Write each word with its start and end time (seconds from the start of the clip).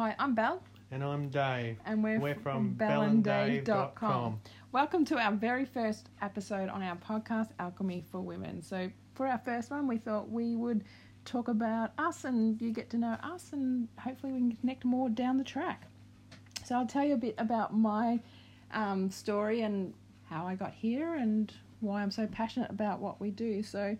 Hi, 0.00 0.14
I'm 0.18 0.34
Belle. 0.34 0.62
And 0.90 1.04
I'm 1.04 1.28
Dave. 1.28 1.76
And 1.84 2.02
we're, 2.02 2.18
we're 2.18 2.34
from 2.34 2.74
belleanddave.com. 2.74 4.40
Welcome 4.72 5.04
to 5.04 5.18
our 5.18 5.32
very 5.32 5.66
first 5.66 6.08
episode 6.22 6.70
on 6.70 6.82
our 6.82 6.96
podcast, 6.96 7.48
Alchemy 7.58 8.06
for 8.10 8.22
Women. 8.22 8.62
So, 8.62 8.90
for 9.14 9.26
our 9.26 9.36
first 9.36 9.70
one, 9.70 9.86
we 9.86 9.98
thought 9.98 10.30
we 10.30 10.56
would 10.56 10.84
talk 11.26 11.48
about 11.48 11.92
us 11.98 12.24
and 12.24 12.58
you 12.62 12.72
get 12.72 12.88
to 12.88 12.96
know 12.96 13.14
us, 13.22 13.52
and 13.52 13.88
hopefully, 13.98 14.32
we 14.32 14.38
can 14.38 14.52
connect 14.52 14.86
more 14.86 15.10
down 15.10 15.36
the 15.36 15.44
track. 15.44 15.82
So, 16.64 16.76
I'll 16.76 16.86
tell 16.86 17.04
you 17.04 17.12
a 17.12 17.18
bit 17.18 17.34
about 17.36 17.76
my 17.76 18.20
um, 18.72 19.10
story 19.10 19.60
and 19.60 19.92
how 20.30 20.46
I 20.46 20.54
got 20.54 20.72
here 20.72 21.16
and 21.16 21.52
why 21.80 22.00
I'm 22.00 22.10
so 22.10 22.26
passionate 22.26 22.70
about 22.70 23.00
what 23.00 23.20
we 23.20 23.30
do. 23.30 23.62
So, 23.62 23.98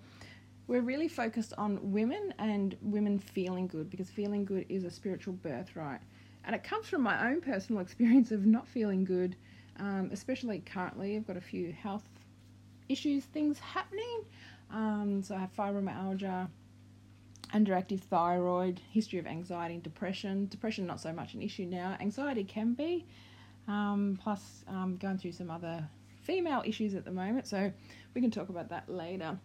we're 0.71 0.81
really 0.83 1.09
focused 1.09 1.53
on 1.59 1.81
women 1.83 2.33
and 2.39 2.77
women 2.81 3.19
feeling 3.19 3.67
good 3.67 3.91
because 3.91 4.09
feeling 4.09 4.45
good 4.45 4.65
is 4.69 4.85
a 4.85 4.91
spiritual 4.91 5.35
birthright. 5.35 6.01
And 6.45 6.55
it 6.55 6.63
comes 6.63 6.87
from 6.87 7.03
my 7.03 7.29
own 7.29 7.41
personal 7.41 7.83
experience 7.83 8.31
of 8.31 8.47
not 8.47 8.69
feeling 8.69 9.05
good, 9.05 9.35
um, 9.81 10.11
especially 10.13 10.61
currently. 10.61 11.17
I've 11.17 11.27
got 11.27 11.37
a 11.37 11.41
few 11.41 11.73
health 11.73 12.05
issues, 12.89 13.25
things 13.25 13.59
happening. 13.59 14.25
Um, 14.71 15.25
so 15.25 15.35
I 15.35 15.41
have 15.41 15.53
fibromyalgia, 15.57 16.49
underactive 17.53 17.99
thyroid, 18.03 18.81
history 18.93 19.19
of 19.19 19.27
anxiety 19.27 19.75
and 19.75 19.83
depression. 19.83 20.47
Depression, 20.47 20.87
not 20.87 21.01
so 21.01 21.13
much 21.13 21.35
an 21.35 21.43
issue 21.43 21.67
now. 21.67 21.97
Anxiety 21.99 22.45
can 22.45 22.75
be, 22.75 23.05
um, 23.67 24.17
plus 24.23 24.65
um, 24.69 24.99
going 24.99 25.19
through 25.19 25.33
some 25.33 25.51
other 25.51 25.89
female 26.23 26.63
issues 26.65 26.95
at 26.95 27.05
the 27.05 27.11
moment. 27.11 27.49
So 27.49 27.73
we 28.15 28.21
can 28.21 28.31
talk 28.31 28.51
about 28.51 28.69
that 28.69 28.89
later. 28.89 29.37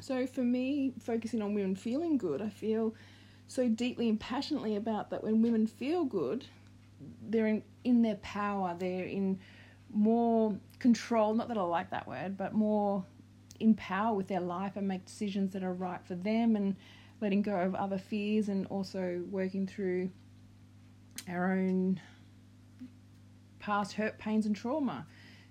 So 0.00 0.26
for 0.26 0.42
me, 0.42 0.92
focusing 1.00 1.42
on 1.42 1.54
women 1.54 1.74
feeling 1.74 2.18
good, 2.18 2.42
I 2.42 2.48
feel 2.48 2.94
so 3.48 3.68
deeply 3.68 4.08
and 4.08 4.18
passionately 4.18 4.76
about 4.76 5.10
that 5.10 5.22
when 5.22 5.42
women 5.42 5.66
feel 5.66 6.04
good, 6.04 6.46
they're 7.28 7.46
in, 7.46 7.62
in 7.84 8.02
their 8.02 8.16
power, 8.16 8.76
they're 8.78 9.04
in 9.04 9.38
more 9.92 10.56
control, 10.78 11.34
not 11.34 11.48
that 11.48 11.58
I 11.58 11.62
like 11.62 11.90
that 11.90 12.06
word, 12.06 12.36
but 12.36 12.52
more 12.52 13.04
in 13.60 13.74
power 13.74 14.14
with 14.14 14.28
their 14.28 14.40
life 14.40 14.76
and 14.76 14.86
make 14.86 15.04
decisions 15.04 15.52
that 15.52 15.62
are 15.62 15.72
right 15.72 16.04
for 16.04 16.14
them 16.14 16.56
and 16.56 16.76
letting 17.20 17.42
go 17.42 17.56
of 17.56 17.74
other 17.74 17.98
fears 17.98 18.48
and 18.48 18.66
also 18.66 19.22
working 19.30 19.66
through 19.66 20.10
our 21.28 21.52
own 21.52 22.00
past 23.58 23.94
hurt, 23.94 24.18
pains, 24.18 24.46
and 24.46 24.54
trauma. 24.54 25.06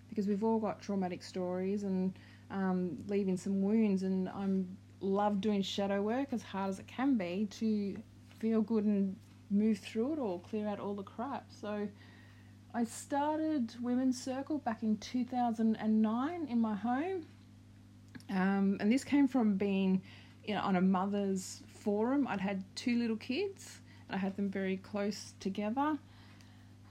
Because 0.10 0.28
we've 0.28 0.44
all 0.44 0.60
got 0.60 0.82
traumatic 0.82 1.24
stories 1.24 1.84
and 1.84 2.14
um, 2.52 2.98
leaving 3.08 3.38
some 3.38 3.62
wounds. 3.62 4.04
And 4.04 4.30
I'm 4.30 4.78
love 5.00 5.42
doing 5.42 5.62
shadow 5.62 6.02
work 6.02 6.30
as 6.32 6.42
hard 6.42 6.70
as 6.70 6.80
it 6.80 6.88
can 6.88 7.18
be 7.18 7.48
to 7.52 7.98
feel 8.40 8.62
good 8.62 8.86
and 8.86 9.16
move 9.50 9.78
through 9.80 10.14
it 10.14 10.20
all, 10.20 10.40
clear 10.40 10.68
out 10.68 10.80
all 10.80 10.96
the 10.96 11.04
crap. 11.04 11.46
So 11.50 11.88
I 12.74 12.84
started 12.84 13.74
Women's 13.82 14.22
Circle 14.22 14.60
back 14.60 14.84
in 14.84 14.98
2009 14.98 16.48
in 16.50 16.60
my 16.60 16.76
home. 16.76 17.26
Um, 18.30 18.78
and 18.80 18.92
this 18.92 19.04
came 19.04 19.28
from 19.28 19.56
being 19.56 20.02
you 20.44 20.56
know, 20.56 20.62
on 20.62 20.76
a 20.76 20.82
mother's 20.82 21.62
forum. 21.68 22.28
I'd 22.28 22.42
had 22.42 22.64
two 22.76 22.98
little 22.98 23.18
kids, 23.18 23.80
and 24.08 24.16
I 24.16 24.20
had 24.20 24.36
them 24.36 24.50
very 24.50 24.78
close 24.78 25.34
together. 25.40 25.98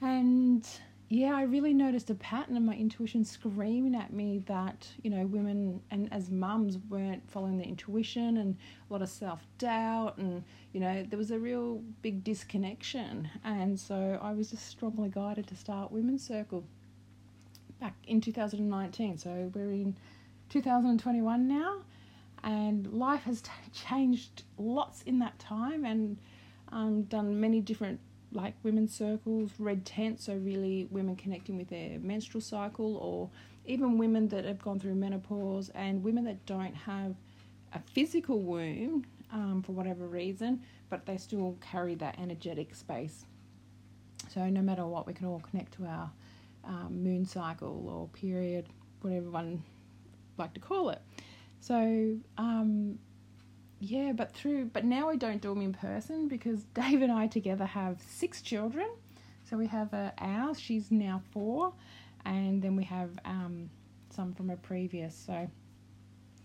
And 0.01 0.67
yeah, 1.09 1.37
I 1.37 1.43
really 1.43 1.75
noticed 1.75 2.09
a 2.11 2.15
pattern 2.15 2.57
in 2.57 2.65
my 2.65 2.75
intuition 2.75 3.25
screaming 3.25 3.95
at 3.95 4.13
me 4.13 4.43
that, 4.47 4.89
you 5.03 5.11
know, 5.11 5.27
women 5.27 5.81
and 5.91 6.11
as 6.13 6.31
mums 6.31 6.79
weren't 6.89 7.29
following 7.31 7.59
their 7.59 7.67
intuition 7.67 8.39
and 8.39 8.57
a 8.89 8.93
lot 8.93 9.03
of 9.03 9.09
self 9.11 9.47
doubt 9.59 10.17
and, 10.17 10.43
you 10.73 10.81
know, 10.81 11.05
there 11.09 11.19
was 11.19 11.31
a 11.31 11.39
real 11.39 11.83
big 12.01 12.25
disconnection. 12.25 13.29
And 13.45 13.79
so 13.79 14.19
I 14.23 14.33
was 14.33 14.51
just 14.51 14.67
strongly 14.67 15.11
guided 15.11 15.47
to 15.49 15.57
start 15.57 15.93
Women's 15.93 16.27
Circle 16.27 16.65
back 17.81 17.95
in 18.07 18.21
2019. 18.23 19.19
So 19.19 19.53
we're 19.55 19.73
in 19.73 19.97
2021 20.49 21.47
now 21.47 21.83
and 22.43 22.93
life 22.93 23.23
has 23.25 23.43
t- 23.43 23.51
changed 23.73 24.45
lots 24.59 25.03
in 25.03 25.19
that 25.19 25.39
time 25.39 25.85
and 25.85 26.19
um, 26.73 27.03
done 27.03 27.41
many 27.41 27.61
different 27.61 28.01
like 28.35 28.55
women's 28.63 28.95
circles, 28.95 29.53
red 29.59 29.85
tents, 29.85 30.25
so 30.27 30.35
really 30.35 30.89
women 30.91 31.17
connecting 31.17 31.57
with 31.57 31.69
their 31.69 31.99
menstrual 32.01 32.41
cycle, 32.41 32.97
or 32.97 33.31
even 33.65 33.97
women 33.97 34.29
that 34.29 34.45
have 34.45 34.61
gone 34.63 34.79
through 34.81 34.95
menopause, 34.95 35.71
and 35.75 36.03
women 36.03 36.25
that 36.25 36.45
don't 36.47 36.75
have 36.75 37.15
a 37.73 37.81
physical 37.93 38.41
womb 38.41 39.05
um, 39.33 39.63
for 39.65 39.73
whatever 39.73 40.07
reason, 40.07 40.63
but 40.91 41.07
they 41.07 41.17
still 41.17 41.57
carry 41.61 41.95
that 41.95 42.19
energetic 42.19 42.75
space. 42.75 43.25
So 44.33 44.49
no 44.49 44.63
matter 44.63 44.87
what, 44.87 45.07
we 45.07 45.13
can 45.13 45.27
all 45.27 45.41
connect 45.51 45.75
to 45.75 45.87
our 45.87 46.11
um, 46.65 47.03
moon 47.03 47.25
cycle 47.25 47.89
or 47.89 48.09
period, 48.09 48.67
whatever 49.01 49.31
one 49.31 49.63
like 50.39 50.55
to 50.55 50.61
call 50.61 50.91
it. 50.91 51.01
So 51.61 52.17
um, 52.37 52.99
yeah, 53.81 54.13
but 54.13 54.33
through 54.33 54.67
but 54.67 54.85
now 54.85 55.11
we 55.11 55.17
don't 55.17 55.41
do 55.41 55.49
them 55.51 55.63
in 55.63 55.75
person 55.75 56.29
because 56.29 56.65
Dave 56.75 57.03
and 57.03 57.13
I 57.13 57.27
together 57.27 57.67
have 57.67 58.01
six 58.07 58.43
children. 58.43 58.89
So 59.49 59.57
we 59.57 59.67
have 59.67 59.93
a 59.93 60.13
ours, 60.19 60.59
she's 60.59 60.91
now 60.91 61.23
four, 61.33 61.75
and 62.25 62.63
then 62.63 62.77
we 62.77 62.85
have 62.85 63.11
um, 63.25 63.69
some 64.11 64.33
from 64.33 64.51
a 64.51 64.57
previous. 64.57 65.15
So 65.15 65.49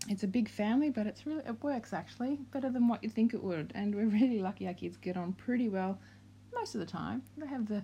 it's 0.10 0.24
a 0.24 0.28
big 0.28 0.50
family, 0.50 0.90
but 0.90 1.08
it's 1.08 1.26
really 1.26 1.44
it 1.46 1.64
works 1.64 1.94
actually 1.94 2.40
better 2.52 2.70
than 2.70 2.88
what 2.88 3.04
you 3.04 3.10
think 3.10 3.34
it 3.34 3.44
would. 3.44 3.72
And 3.76 3.96
we're 3.96 4.06
really 4.20 4.40
lucky 4.40 4.68
our 4.68 4.74
kids 4.74 4.98
get 4.98 5.18
on 5.18 5.34
pretty 5.34 5.70
well 5.70 6.00
most 6.54 6.76
of 6.76 6.82
the 6.82 6.88
time. 6.88 7.24
They 7.38 7.48
have 7.48 7.68
the 7.68 7.84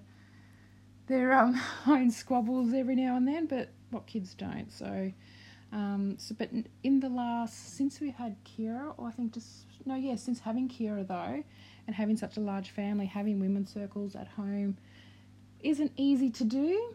their 1.07 1.33
um, 1.33 1.61
own 1.87 2.11
squabbles 2.11 2.73
every 2.73 2.95
now 2.95 3.15
and 3.15 3.27
then, 3.27 3.45
but 3.45 3.69
what 3.91 4.07
kids 4.07 4.33
don't. 4.33 4.71
So 4.71 5.11
um, 5.75 6.15
so, 6.17 6.33
but 6.39 6.49
in 6.83 7.01
the 7.01 7.09
last, 7.09 7.75
since 7.75 7.99
we 7.99 8.09
had 8.09 8.37
Kira, 8.45 8.93
or 8.95 9.09
I 9.09 9.11
think 9.11 9.33
just, 9.33 9.65
no, 9.85 9.95
yeah, 9.95 10.15
since 10.15 10.39
having 10.39 10.69
Kira 10.69 11.05
though, 11.05 11.43
and 11.85 11.95
having 11.95 12.15
such 12.15 12.37
a 12.37 12.39
large 12.39 12.69
family, 12.69 13.05
having 13.05 13.41
women's 13.41 13.73
circles 13.73 14.15
at 14.15 14.27
home 14.29 14.77
isn't 15.59 15.91
easy 15.97 16.29
to 16.29 16.45
do. 16.45 16.93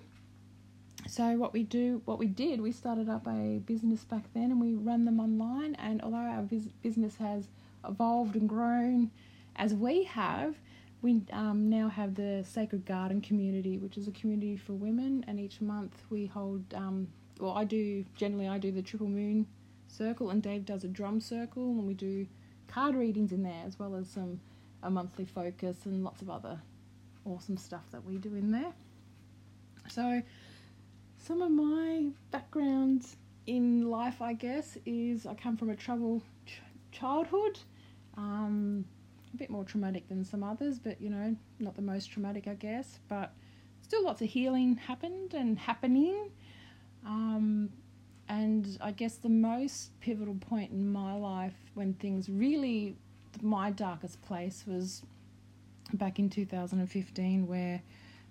So 1.06 1.36
what 1.36 1.52
we 1.52 1.62
do, 1.62 2.00
what 2.06 2.18
we 2.18 2.26
did, 2.26 2.62
we 2.62 2.72
started 2.72 3.10
up 3.10 3.26
a 3.26 3.58
business 3.66 4.02
back 4.04 4.24
then, 4.32 4.50
and 4.50 4.58
we 4.58 4.74
run 4.74 5.04
them 5.04 5.20
online. 5.20 5.74
And 5.74 6.00
although 6.00 6.16
our 6.16 6.48
business 6.82 7.16
has 7.18 7.48
evolved 7.86 8.34
and 8.34 8.48
grown, 8.48 9.10
as 9.56 9.74
we 9.74 10.04
have, 10.04 10.54
we 11.02 11.20
um, 11.32 11.68
now 11.68 11.90
have 11.90 12.14
the 12.14 12.46
Sacred 12.48 12.86
Garden 12.86 13.20
community, 13.20 13.76
which 13.76 13.98
is 13.98 14.08
a 14.08 14.12
community 14.12 14.56
for 14.56 14.72
women. 14.72 15.22
And 15.28 15.38
each 15.38 15.60
month 15.60 16.02
we 16.08 16.24
hold 16.24 16.64
um, 16.74 17.08
well, 17.40 17.56
I 17.56 17.64
do 17.64 18.04
generally 18.16 18.48
I 18.48 18.58
do 18.58 18.70
the 18.70 18.82
triple 18.82 19.08
moon 19.08 19.46
circle, 19.88 20.30
and 20.30 20.42
Dave 20.42 20.64
does 20.64 20.84
a 20.84 20.88
drum 20.88 21.20
circle, 21.20 21.70
and 21.70 21.86
we 21.86 21.94
do 21.94 22.26
card 22.68 22.94
readings 22.94 23.32
in 23.32 23.42
there 23.42 23.62
as 23.66 23.78
well 23.78 23.94
as 23.96 24.08
some 24.08 24.40
a 24.82 24.90
monthly 24.90 25.24
focus 25.24 25.76
and 25.84 26.02
lots 26.02 26.22
of 26.22 26.30
other 26.30 26.58
awesome 27.24 27.56
stuff 27.56 27.84
that 27.92 28.04
we 28.04 28.16
do 28.16 28.34
in 28.34 28.50
there. 28.50 28.72
So, 29.88 30.22
some 31.18 31.42
of 31.42 31.50
my 31.50 32.06
background 32.30 33.06
in 33.46 33.90
life, 33.90 34.22
I 34.22 34.32
guess, 34.32 34.78
is 34.86 35.26
I 35.26 35.34
come 35.34 35.56
from 35.56 35.70
a 35.70 35.76
troubled 35.76 36.22
ch- 36.46 36.62
childhood. 36.92 37.58
Um, 38.16 38.84
a 39.32 39.36
bit 39.36 39.50
more 39.50 39.64
traumatic 39.64 40.08
than 40.08 40.24
some 40.24 40.42
others, 40.42 40.78
but 40.78 41.00
you 41.00 41.10
know, 41.10 41.36
not 41.58 41.76
the 41.76 41.82
most 41.82 42.10
traumatic, 42.10 42.48
I 42.48 42.54
guess. 42.54 42.98
But 43.08 43.32
still, 43.82 44.04
lots 44.04 44.22
of 44.22 44.28
healing 44.28 44.76
happened 44.76 45.34
and 45.34 45.58
happening. 45.58 46.30
Um, 47.06 47.70
and 48.28 48.78
I 48.80 48.92
guess 48.92 49.16
the 49.16 49.28
most 49.28 49.98
pivotal 50.00 50.36
point 50.36 50.70
in 50.70 50.92
my 50.92 51.14
life 51.14 51.56
when 51.74 51.94
things 51.94 52.28
really, 52.28 52.96
my 53.42 53.70
darkest 53.70 54.22
place 54.22 54.64
was 54.66 55.02
back 55.94 56.18
in 56.18 56.30
2015, 56.30 57.46
where 57.46 57.82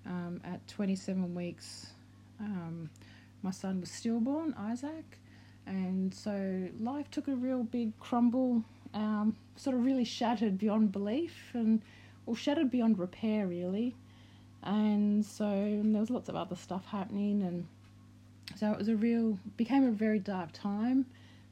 um, 0.06 0.42
at 0.44 0.66
27 0.68 1.36
weeks, 1.36 1.88
um, 2.40 2.90
my 3.42 3.52
son 3.52 3.82
was 3.82 3.92
stillborn, 3.92 4.54
Isaac, 4.58 5.20
and 5.66 6.14
so 6.14 6.68
life 6.80 7.12
took 7.12 7.28
a 7.28 7.36
real 7.36 7.64
big 7.64 7.98
crumble, 8.00 8.64
um, 8.94 9.36
sort 9.56 9.76
of 9.76 9.84
really 9.84 10.06
shattered 10.06 10.58
beyond 10.58 10.92
belief, 10.92 11.52
and 11.54 11.82
or 12.26 12.36
shattered 12.36 12.72
beyond 12.72 12.98
repair, 13.00 13.48
really. 13.48 13.96
And 14.64 15.26
so 15.26 15.46
and 15.46 15.94
there 15.94 16.02
was 16.02 16.10
lots 16.10 16.28
of 16.30 16.36
other 16.36 16.56
stuff 16.56 16.86
happening, 16.86 17.44
and 17.44 17.68
so 18.60 18.72
it 18.72 18.78
was 18.78 18.90
a 18.90 18.96
real, 18.96 19.40
became 19.58 19.86
a 19.86 19.92
very 19.92 20.20
dark 20.20 20.50
time. 20.52 21.06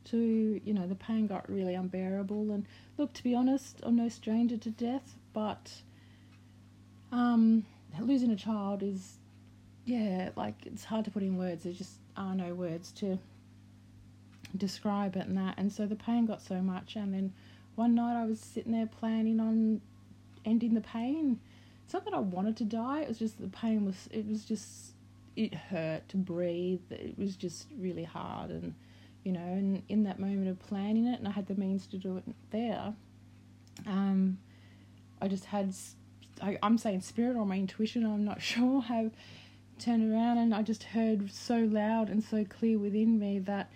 To 0.05 0.61
you 0.63 0.73
know, 0.73 0.87
the 0.87 0.95
pain 0.95 1.27
got 1.27 1.49
really 1.49 1.75
unbearable. 1.75 2.51
And 2.51 2.65
look, 2.97 3.13
to 3.13 3.23
be 3.23 3.35
honest, 3.35 3.79
I'm 3.83 3.95
no 3.95 4.07
stranger 4.07 4.55
to 4.57 4.69
death, 4.69 5.15
but 5.33 5.73
um, 7.11 7.65
losing 7.99 8.31
a 8.31 8.35
child 8.35 8.83
is, 8.83 9.17
yeah, 9.85 10.29
like 10.37 10.55
it's 10.65 10.85
hard 10.85 11.03
to 11.05 11.11
put 11.11 11.23
in 11.23 11.37
words. 11.37 11.63
There 11.63 11.73
just 11.73 11.95
are 12.15 12.35
no 12.35 12.53
words 12.53 12.91
to 12.93 13.19
describe 14.55 15.17
it 15.17 15.27
and 15.27 15.37
that. 15.37 15.55
And 15.57 15.71
so 15.71 15.85
the 15.85 15.95
pain 15.95 16.25
got 16.25 16.41
so 16.41 16.61
much. 16.61 16.95
And 16.95 17.13
then 17.13 17.33
one 17.75 17.95
night 17.95 18.21
I 18.21 18.25
was 18.25 18.39
sitting 18.39 18.71
there 18.71 18.87
planning 18.87 19.41
on 19.41 19.81
ending 20.45 20.73
the 20.73 20.81
pain 20.81 21.39
it's 21.87 21.93
not 21.93 22.03
that 22.03 22.13
I 22.13 22.19
wanted 22.19 22.57
to 22.57 22.65
die. 22.65 22.99
It 23.03 23.07
was 23.07 23.17
just 23.17 23.39
the 23.39 23.47
pain 23.47 23.85
was. 23.85 24.09
It 24.11 24.27
was 24.27 24.43
just 24.43 24.91
it 25.37 25.53
hurt 25.53 26.09
to 26.09 26.17
breathe. 26.17 26.81
It 26.89 27.17
was 27.17 27.35
just 27.37 27.67
really 27.77 28.03
hard, 28.03 28.49
and 28.49 28.73
you 29.23 29.31
know, 29.31 29.39
and 29.39 29.83
in 29.87 30.03
that 30.03 30.19
moment 30.19 30.49
of 30.49 30.59
planning 30.59 31.07
it, 31.07 31.19
and 31.19 31.27
I 31.27 31.31
had 31.31 31.47
the 31.47 31.55
means 31.55 31.87
to 31.87 31.97
do 31.97 32.17
it 32.17 32.23
there. 32.51 32.93
Um, 33.85 34.39
I 35.21 35.27
just 35.27 35.45
had. 35.45 35.73
I, 36.41 36.57
I'm 36.61 36.77
saying 36.77 37.01
spirit 37.01 37.35
or 37.35 37.45
my 37.45 37.57
intuition. 37.57 38.05
I'm 38.05 38.25
not 38.25 38.41
sure. 38.51 38.81
Have 38.81 39.11
turned 39.79 40.11
around 40.11 40.39
and 40.39 40.55
I 40.55 40.63
just 40.63 40.83
heard 40.83 41.31
so 41.31 41.59
loud 41.59 42.09
and 42.09 42.23
so 42.23 42.43
clear 42.43 42.79
within 42.79 43.19
me 43.19 43.39
that 43.39 43.71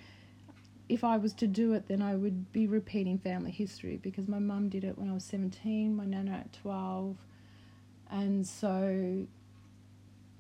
if 0.90 1.04
I 1.04 1.18
was 1.18 1.34
to 1.36 1.48
do 1.48 1.74
it, 1.74 1.88
then 1.88 2.02
I 2.02 2.16
would 2.16 2.52
be 2.52 2.68
repeating 2.68 3.18
family 3.18 3.52
history 3.52 3.98
because 4.02 4.28
my 4.28 4.40
mum 4.40 4.68
did 4.68 4.84
it 4.84 4.98
when 4.98 5.10
I 5.10 5.14
was 5.14 5.24
17, 5.24 5.96
my 5.96 6.06
nana 6.06 6.32
at 6.32 6.54
12. 6.54 7.16
And 8.10 8.46
so 8.46 9.26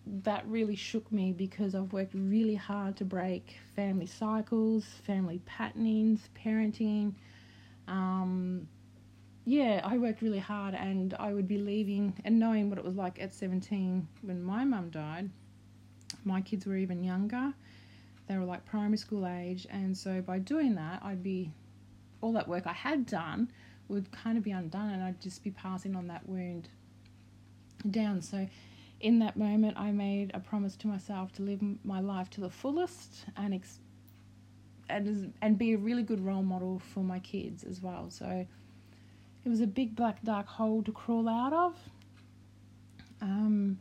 that 0.05 0.47
really 0.47 0.75
shook 0.75 1.11
me 1.11 1.31
because 1.31 1.75
I've 1.75 1.93
worked 1.93 2.13
really 2.13 2.55
hard 2.55 2.97
to 2.97 3.05
break 3.05 3.57
family 3.75 4.07
cycles, 4.07 4.85
family 5.05 5.39
patternings, 5.45 6.29
parenting. 6.35 7.13
Um, 7.87 8.67
yeah, 9.45 9.81
I 9.83 9.97
worked 9.97 10.21
really 10.21 10.39
hard 10.39 10.73
and 10.75 11.13
I 11.19 11.33
would 11.33 11.47
be 11.47 11.57
leaving 11.57 12.13
and 12.25 12.39
knowing 12.39 12.69
what 12.69 12.79
it 12.79 12.85
was 12.85 12.95
like 12.95 13.21
at 13.21 13.33
17 13.33 14.07
when 14.21 14.43
my 14.43 14.65
mum 14.65 14.89
died. 14.89 15.29
My 16.25 16.41
kids 16.41 16.65
were 16.65 16.75
even 16.75 17.03
younger 17.03 17.53
they 18.31 18.37
were 18.37 18.45
like 18.45 18.65
primary 18.65 18.97
school 18.97 19.27
age, 19.27 19.67
and 19.69 19.97
so 19.97 20.21
by 20.21 20.39
doing 20.39 20.75
that, 20.75 21.01
I'd 21.03 21.21
be 21.21 21.51
all 22.21 22.31
that 22.33 22.47
work 22.47 22.65
I 22.65 22.73
had 22.73 23.05
done 23.05 23.51
would 23.89 24.09
kind 24.11 24.37
of 24.37 24.43
be 24.43 24.51
undone, 24.51 24.89
and 24.89 25.03
I'd 25.03 25.19
just 25.19 25.43
be 25.43 25.51
passing 25.51 25.97
on 25.97 26.07
that 26.07 26.27
wound 26.27 26.69
down. 27.89 28.21
So, 28.21 28.47
in 29.01 29.19
that 29.19 29.37
moment, 29.37 29.77
I 29.77 29.91
made 29.91 30.31
a 30.33 30.39
promise 30.39 30.75
to 30.77 30.87
myself 30.87 31.31
to 31.33 31.41
live 31.41 31.61
my 31.83 31.99
life 31.99 32.29
to 32.31 32.41
the 32.41 32.49
fullest 32.49 33.25
and 33.37 33.53
ex- 33.53 33.79
and 34.89 35.33
and 35.41 35.57
be 35.57 35.73
a 35.73 35.77
really 35.77 36.03
good 36.03 36.19
role 36.19 36.43
model 36.43 36.79
for 36.79 37.01
my 37.03 37.19
kids 37.19 37.63
as 37.63 37.81
well. 37.81 38.09
So, 38.09 38.45
it 39.43 39.49
was 39.49 39.61
a 39.61 39.67
big 39.67 39.95
black 39.95 40.23
dark 40.23 40.47
hole 40.47 40.83
to 40.83 40.91
crawl 40.91 41.27
out 41.27 41.53
of. 41.53 41.75
Um, 43.21 43.79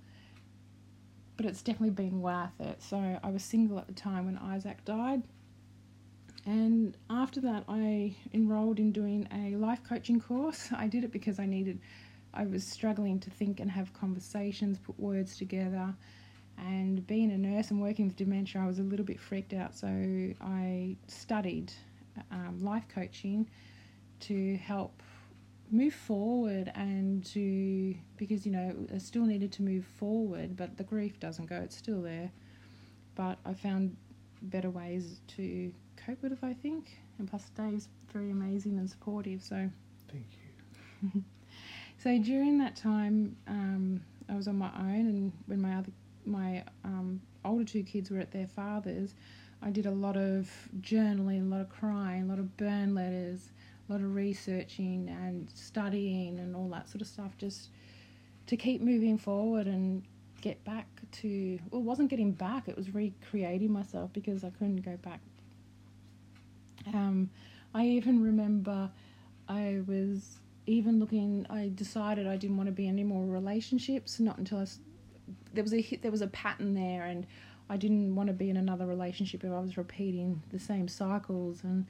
but 1.40 1.46
it's 1.46 1.62
definitely 1.62 1.88
been 1.88 2.20
worth 2.20 2.60
it. 2.60 2.82
So 2.82 3.18
I 3.22 3.30
was 3.30 3.42
single 3.42 3.78
at 3.78 3.86
the 3.86 3.94
time 3.94 4.26
when 4.26 4.36
Isaac 4.36 4.84
died. 4.84 5.22
And 6.44 6.94
after 7.08 7.40
that, 7.40 7.64
I 7.66 8.14
enrolled 8.34 8.78
in 8.78 8.92
doing 8.92 9.26
a 9.32 9.56
life 9.56 9.80
coaching 9.82 10.20
course. 10.20 10.68
I 10.76 10.86
did 10.86 11.02
it 11.02 11.12
because 11.12 11.38
I 11.38 11.46
needed, 11.46 11.80
I 12.32 12.46
was 12.46 12.64
struggling 12.64 13.18
to 13.20 13.30
think 13.30 13.60
and 13.60 13.70
have 13.70 13.92
conversations, 13.92 14.78
put 14.78 14.98
words 14.98 15.36
together. 15.36 15.94
And 16.58 17.06
being 17.06 17.30
a 17.30 17.38
nurse 17.38 17.70
and 17.70 17.80
working 17.80 18.06
with 18.06 18.16
dementia, 18.16 18.60
I 18.60 18.66
was 18.66 18.78
a 18.78 18.82
little 18.82 19.04
bit 19.04 19.18
freaked 19.18 19.54
out. 19.54 19.74
So 19.74 19.88
I 20.40 20.96
studied 21.06 21.72
um, 22.30 22.62
life 22.62 22.84
coaching 22.92 23.48
to 24.20 24.56
help 24.56 25.02
move 25.70 25.94
forward 25.94 26.70
and 26.74 27.24
to 27.24 27.94
because 28.16 28.44
you 28.44 28.50
know 28.50 28.74
I 28.92 28.98
still 28.98 29.24
needed 29.24 29.52
to 29.52 29.62
move 29.62 29.84
forward, 29.84 30.56
but 30.56 30.76
the 30.76 30.84
grief 30.84 31.18
doesn't 31.20 31.46
go; 31.46 31.56
it's 31.56 31.76
still 31.76 32.02
there. 32.02 32.30
But 33.14 33.38
I 33.44 33.54
found 33.54 33.96
better 34.42 34.70
ways 34.70 35.20
to 35.36 35.72
cope 35.96 36.22
with 36.22 36.32
it. 36.32 36.38
I 36.42 36.52
think, 36.52 36.98
and 37.18 37.28
plus 37.28 37.48
Dave's 37.56 37.88
very 38.12 38.30
amazing 38.30 38.78
and 38.78 38.88
supportive. 38.88 39.42
So 39.42 39.70
thank 40.08 40.26
you. 41.12 41.22
so 42.02 42.18
during 42.18 42.58
that 42.58 42.76
time, 42.76 43.36
um, 43.46 44.00
I 44.28 44.34
was 44.34 44.48
on 44.48 44.56
my 44.56 44.70
own, 44.78 45.06
and 45.06 45.32
when 45.46 45.60
my 45.60 45.76
other 45.76 45.92
my 46.26 46.64
um, 46.84 47.20
older 47.44 47.64
two 47.64 47.82
kids 47.82 48.10
were 48.10 48.18
at 48.18 48.30
their 48.30 48.46
fathers, 48.46 49.14
I 49.62 49.70
did 49.70 49.86
a 49.86 49.90
lot 49.90 50.16
of 50.16 50.50
journaling, 50.80 51.46
a 51.46 51.54
lot 51.54 51.60
of 51.60 51.70
crying, 51.70 52.24
a 52.24 52.26
lot 52.26 52.38
of 52.38 52.56
burn 52.56 52.94
letters 52.94 53.50
a 53.90 53.92
lot 53.92 54.02
of 54.02 54.14
researching 54.14 55.08
and 55.08 55.48
studying 55.52 56.38
and 56.38 56.54
all 56.54 56.68
that 56.68 56.88
sort 56.88 57.00
of 57.00 57.08
stuff 57.08 57.36
just 57.38 57.70
to 58.46 58.56
keep 58.56 58.80
moving 58.80 59.18
forward 59.18 59.66
and 59.66 60.02
get 60.40 60.62
back 60.64 60.86
to 61.12 61.58
well 61.70 61.80
it 61.80 61.84
wasn't 61.84 62.08
getting 62.08 62.32
back 62.32 62.68
it 62.68 62.76
was 62.76 62.94
recreating 62.94 63.70
myself 63.70 64.10
because 64.12 64.44
I 64.44 64.50
couldn't 64.50 64.82
go 64.82 64.96
back. 64.98 65.20
Um, 66.94 67.30
I 67.74 67.84
even 67.84 68.22
remember 68.22 68.90
I 69.48 69.82
was 69.86 70.39
even 70.70 71.00
looking 71.00 71.46
I 71.50 71.70
decided 71.74 72.26
I 72.26 72.36
didn't 72.36 72.56
want 72.56 72.68
to 72.68 72.72
be 72.72 72.86
in 72.86 72.94
any 72.94 73.04
more 73.04 73.24
relationships 73.24 74.20
not 74.20 74.38
until 74.38 74.58
I 74.58 74.66
there 75.52 75.64
was 75.64 75.72
a 75.72 75.80
hit, 75.80 76.02
there 76.02 76.10
was 76.10 76.22
a 76.22 76.28
pattern 76.28 76.74
there 76.74 77.04
and 77.04 77.26
I 77.68 77.76
didn't 77.76 78.14
want 78.14 78.28
to 78.28 78.32
be 78.32 78.50
in 78.50 78.56
another 78.56 78.86
relationship 78.86 79.44
if 79.44 79.52
I 79.52 79.60
was 79.60 79.76
repeating 79.76 80.42
the 80.50 80.58
same 80.58 80.88
cycles 80.88 81.62
and 81.62 81.86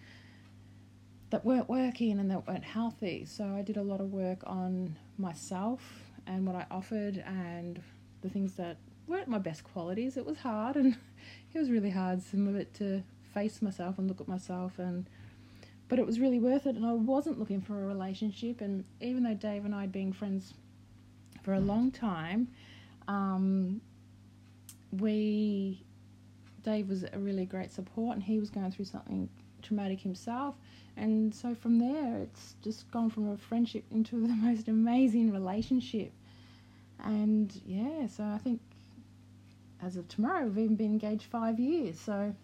that 1.30 1.44
weren't 1.44 1.68
working 1.68 2.18
and 2.18 2.30
that 2.30 2.46
weren't 2.46 2.64
healthy. 2.64 3.24
So 3.24 3.44
I 3.44 3.62
did 3.62 3.76
a 3.76 3.82
lot 3.82 4.00
of 4.00 4.12
work 4.12 4.42
on 4.46 4.96
myself 5.16 5.80
and 6.26 6.46
what 6.46 6.56
I 6.56 6.66
offered 6.70 7.22
and 7.26 7.80
the 8.20 8.28
things 8.28 8.54
that 8.54 8.76
weren't 9.06 9.28
my 9.28 9.38
best 9.38 9.64
qualities. 9.64 10.16
It 10.16 10.26
was 10.26 10.38
hard 10.38 10.76
and 10.76 10.96
it 11.54 11.58
was 11.58 11.70
really 11.70 11.90
hard 11.90 12.22
some 12.22 12.46
of 12.46 12.56
it 12.56 12.74
to 12.74 13.02
face 13.32 13.62
myself 13.62 13.98
and 13.98 14.08
look 14.08 14.20
at 14.20 14.28
myself 14.28 14.78
and 14.78 15.08
but 15.90 15.98
it 15.98 16.06
was 16.06 16.18
really 16.18 16.38
worth 16.38 16.66
it 16.66 16.76
and 16.76 16.86
I 16.86 16.92
wasn't 16.92 17.38
looking 17.38 17.60
for 17.60 17.74
a 17.74 17.86
relationship 17.86 18.62
and 18.62 18.84
even 19.02 19.22
though 19.22 19.34
Dave 19.34 19.66
and 19.66 19.74
I 19.74 19.82
had 19.82 19.92
been 19.92 20.12
friends 20.12 20.54
for 21.42 21.52
a 21.52 21.60
long 21.60 21.90
time, 21.90 22.48
um, 23.08 23.82
we 24.98 25.84
Dave 26.62 26.88
was 26.88 27.04
a 27.12 27.18
really 27.18 27.44
great 27.44 27.72
support 27.72 28.14
and 28.14 28.22
he 28.22 28.38
was 28.38 28.48
going 28.48 28.70
through 28.70 28.86
something 28.86 29.28
traumatic 29.62 30.00
himself 30.00 30.54
and 30.96 31.34
so 31.34 31.54
from 31.54 31.78
there, 31.78 32.18
it's 32.18 32.54
just 32.62 32.90
gone 32.90 33.10
from 33.10 33.30
a 33.30 33.36
friendship 33.36 33.84
into 33.90 34.20
the 34.20 34.28
most 34.34 34.68
amazing 34.68 35.32
relationship. 35.32 36.12
And 37.02 37.50
yeah, 37.64 38.06
so 38.06 38.24
I 38.24 38.38
think 38.38 38.60
as 39.82 39.96
of 39.96 40.06
tomorrow, 40.08 40.44
we've 40.44 40.58
even 40.58 40.76
been 40.76 40.92
engaged 40.92 41.24
five 41.24 41.58
years. 41.58 41.98
So, 41.98 42.34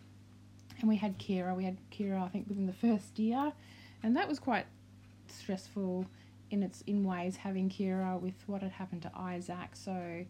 and 0.81 0.89
we 0.89 0.97
had 0.97 1.19
Kira. 1.19 1.55
We 1.57 1.65
had 1.65 1.79
Kira, 1.91 2.23
I 2.23 2.29
think, 2.29 2.49
within 2.49 2.67
the 2.67 2.73
first 2.73 3.19
year, 3.19 3.53
and 4.03 4.17
that 4.17 4.29
was 4.29 4.39
quite 4.39 4.67
stressful 5.29 6.07
in 6.51 6.63
its 6.63 6.83
in 6.83 7.05
ways 7.05 7.37
having 7.37 7.69
Kira 7.69 8.21
with 8.21 8.35
what 8.47 8.63
had 8.63 8.73
happened 8.73 9.03
to 9.03 9.11
Isaac. 9.17 9.75
So, 9.75 10.25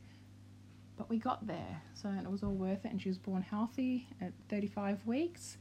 but 0.97 1.11
we 1.11 1.19
got 1.19 1.47
there. 1.47 1.83
So 1.95 2.09
and 2.09 2.27
it 2.27 2.31
was 2.31 2.43
all 2.43 2.55
worth 2.55 2.85
it, 2.85 2.91
and 2.91 3.01
she 3.01 3.09
was 3.09 3.19
born 3.19 3.43
healthy 3.43 4.07
at 4.21 4.33
35 4.49 5.07
weeks. 5.07 5.59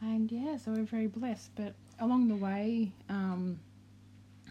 And 0.00 0.30
yeah, 0.30 0.56
so 0.56 0.72
we're 0.72 0.84
very 0.84 1.06
blessed. 1.06 1.50
But 1.56 1.74
along 1.98 2.28
the 2.28 2.36
way, 2.36 2.92
um, 3.08 3.58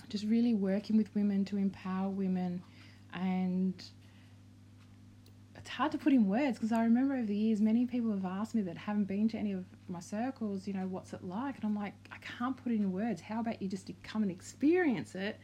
just 0.10 0.26
really 0.26 0.54
working 0.54 0.98
with 0.98 1.14
women 1.16 1.46
to 1.46 1.58
empower 1.58 2.10
women 2.10 2.62
and 3.14 3.74
it's 5.66 5.74
hard 5.74 5.92
to 5.94 5.98
put 5.98 6.14
in 6.14 6.28
words 6.28 6.60
because 6.60 6.72
I 6.72 6.84
remember 6.84 7.16
over 7.16 7.26
the 7.26 7.36
years 7.36 7.60
many 7.60 7.88
people 7.88 8.12
have 8.12 8.24
asked 8.24 8.54
me 8.54 8.62
that 8.62 8.78
haven't 8.78 9.06
been 9.06 9.28
to 9.30 9.38
any 9.40 9.52
of 9.52 9.66
my 9.90 10.00
circles, 10.00 10.68
you 10.68 10.74
know, 10.74 10.86
what's 10.86 11.12
it 11.12 11.24
like? 11.24 11.56
And 11.56 11.66
I'm 11.66 11.76
like, 11.76 11.94
I 12.12 12.18
can't 12.18 12.56
put 12.56 12.72
it 12.72 12.76
in 12.76 12.92
words. 12.92 13.20
How 13.20 13.40
about 13.40 13.60
you 13.64 13.68
just 13.68 13.90
come 14.04 14.22
and 14.22 14.30
experience 14.30 15.16
it? 15.16 15.40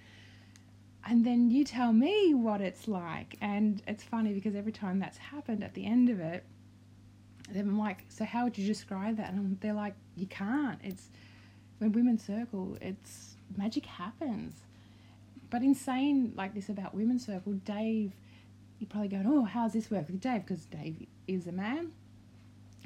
And 1.08 1.26
then 1.26 1.50
you 1.50 1.64
tell 1.64 1.92
me 1.92 2.36
what 2.36 2.62
it's 2.62 2.88
like. 2.88 3.36
And 3.42 3.82
it's 3.88 4.04
funny 4.04 4.32
because 4.32 4.54
every 4.54 4.72
time 4.72 5.00
that's 5.00 5.18
happened 5.18 5.64
at 5.64 5.74
the 5.74 5.88
end 5.88 6.08
of 6.10 6.20
it, 6.20 6.46
I'm 7.58 7.80
like, 7.80 8.06
so 8.08 8.24
how 8.24 8.44
would 8.44 8.60
you 8.60 8.68
describe 8.68 9.18
that? 9.18 9.34
And 9.34 9.60
they're 9.60 9.74
like, 9.74 9.96
you 10.16 10.28
can't. 10.28 10.80
It's 10.84 11.10
when 11.80 11.94
women 11.94 12.20
circle, 12.20 12.78
it's 12.80 13.38
magic 13.58 13.88
happens. 13.88 14.54
But 15.50 15.64
in 15.64 15.74
saying 15.74 16.34
like 16.36 16.54
this 16.54 16.70
about 16.70 16.94
women's 16.94 17.26
circle, 17.26 17.54
Dave, 17.54 18.12
you're 18.82 18.90
probably 18.90 19.10
going, 19.10 19.28
oh, 19.28 19.44
how's 19.46 19.74
this 19.74 19.92
work 19.92 20.08
with 20.08 20.20
Dave? 20.20 20.42
Because 20.44 20.66
Dave 20.66 21.06
is 21.28 21.46
a 21.46 21.52
man. 21.52 21.92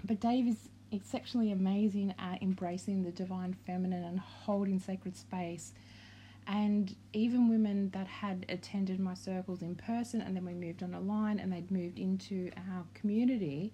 But 0.03 0.19
Dave 0.19 0.45
is 0.45 0.57
exceptionally 0.91 1.53
amazing 1.53 2.13
at 2.19 2.43
embracing 2.43 3.03
the 3.03 3.11
divine 3.11 3.55
feminine 3.65 4.03
and 4.03 4.19
holding 4.19 4.79
sacred 4.79 5.15
space. 5.15 5.71
And 6.47 6.93
even 7.13 7.49
women 7.49 7.91
that 7.91 8.07
had 8.07 8.45
attended 8.49 8.99
my 8.99 9.13
circles 9.13 9.61
in 9.61 9.75
person 9.75 10.21
and 10.21 10.35
then 10.35 10.45
we 10.45 10.53
moved 10.53 10.83
on 10.83 10.93
a 10.93 10.99
line 10.99 11.39
and 11.39 11.51
they'd 11.51 11.71
moved 11.71 11.97
into 11.97 12.51
our 12.57 12.83
community, 12.93 13.71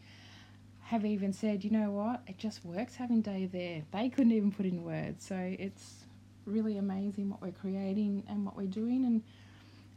have 0.83 1.03
even 1.03 1.33
said, 1.33 1.63
you 1.63 1.71
know 1.71 1.89
what, 1.89 2.21
it 2.27 2.37
just 2.37 2.63
works 2.63 2.95
having 2.95 3.21
Dave 3.21 3.51
there. 3.51 3.81
They 3.91 4.09
couldn't 4.09 4.31
even 4.31 4.51
put 4.51 4.67
in 4.67 4.83
words. 4.83 5.25
So 5.25 5.35
it's 5.37 6.05
really 6.45 6.77
amazing 6.77 7.31
what 7.31 7.41
we're 7.41 7.51
creating 7.51 8.23
and 8.29 8.45
what 8.45 8.55
we're 8.55 8.67
doing. 8.67 9.05
And 9.05 9.23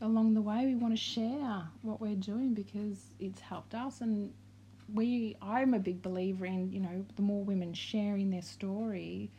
along 0.05 0.35
the 0.35 0.43
way, 0.43 0.67
we 0.67 0.75
want 0.75 0.93
to 0.93 1.01
share 1.01 1.69
what 1.83 2.01
we're 2.01 2.15
doing 2.15 2.55
because 2.55 2.99
it's 3.19 3.41
helped 3.41 3.75
us. 3.75 4.01
And 4.01 4.33
we, 4.93 5.37
I'm 5.41 5.75
a 5.75 5.79
big 5.79 6.03
believer 6.03 6.47
in, 6.47 6.71
you 6.71 6.81
know, 6.81 7.05
the 7.17 7.23
more 7.23 7.43
women 7.43 7.73
sharing 7.73 8.31
their 8.31 8.43
story, 8.43 9.31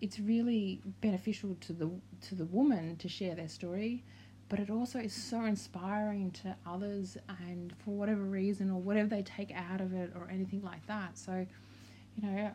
it's 0.00 0.20
really 0.20 0.80
beneficial 1.00 1.56
to 1.62 1.72
the 1.72 1.90
to 2.28 2.34
the 2.34 2.44
woman 2.44 2.96
to 2.96 3.08
share 3.08 3.34
their 3.34 3.48
story, 3.48 4.04
but 4.48 4.60
it 4.60 4.70
also 4.70 4.98
is 4.98 5.12
so 5.12 5.44
inspiring 5.44 6.30
to 6.30 6.54
others 6.66 7.16
and 7.48 7.74
for 7.84 7.90
whatever 7.90 8.22
reason 8.22 8.70
or 8.70 8.80
whatever 8.80 9.08
they 9.08 9.22
take 9.22 9.50
out 9.52 9.80
of 9.80 9.92
it 9.94 10.12
or 10.14 10.28
anything 10.30 10.62
like 10.62 10.86
that. 10.86 11.16
So, 11.18 11.46
you 12.16 12.28
know, 12.28 12.50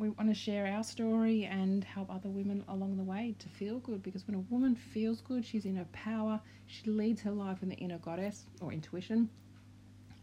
we 0.00 0.08
want 0.08 0.30
to 0.30 0.34
share 0.34 0.66
our 0.66 0.82
story 0.82 1.44
and 1.44 1.84
help 1.84 2.10
other 2.10 2.30
women 2.30 2.64
along 2.68 2.96
the 2.96 3.02
way 3.02 3.34
to 3.38 3.48
feel 3.48 3.78
good 3.80 4.02
because 4.02 4.26
when 4.26 4.34
a 4.34 4.40
woman 4.52 4.74
feels 4.74 5.20
good, 5.20 5.44
she's 5.44 5.66
in 5.66 5.76
her 5.76 5.86
power, 5.92 6.40
she 6.66 6.90
leads 6.90 7.20
her 7.20 7.30
life 7.30 7.62
in 7.62 7.68
the 7.68 7.76
inner 7.76 7.98
goddess 7.98 8.46
or 8.62 8.72
intuition. 8.72 9.28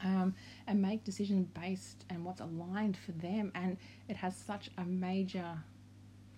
Um, 0.04 0.36
and 0.68 0.80
make 0.80 1.04
decisions 1.04 1.48
based 1.60 2.06
and 2.12 2.24
what's 2.24 2.40
aligned 2.40 2.98
for 2.98 3.14
them, 3.14 3.52
and 3.56 3.78
it 4.08 4.16
has 4.16 4.36
such 4.36 4.70
a 4.78 4.84
major 4.84 5.58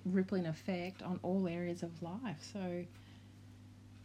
rippling 0.06 0.46
effect 0.46 1.04
on 1.04 1.20
all 1.24 1.46
areas 1.46 1.84
of 1.84 2.02
life. 2.02 2.38
So, 2.54 2.86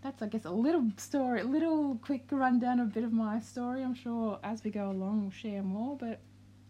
that's 0.03 0.23
I 0.23 0.26
guess 0.26 0.45
a 0.45 0.50
little 0.50 0.91
story, 0.97 1.43
a 1.43 1.45
little 1.45 2.00
quick 2.03 2.25
rundown 2.33 2.81
a 2.81 2.85
bit 2.85 3.05
of 3.05 3.12
my 3.12 3.38
story. 3.38 3.85
I'm 3.85 3.95
sure 3.95 4.41
as 4.43 4.64
we 4.64 4.73
go 4.73 4.91
along 4.91 5.23
we'll 5.23 5.31
share 5.31 5.62
more, 5.62 5.97
but 5.97 6.19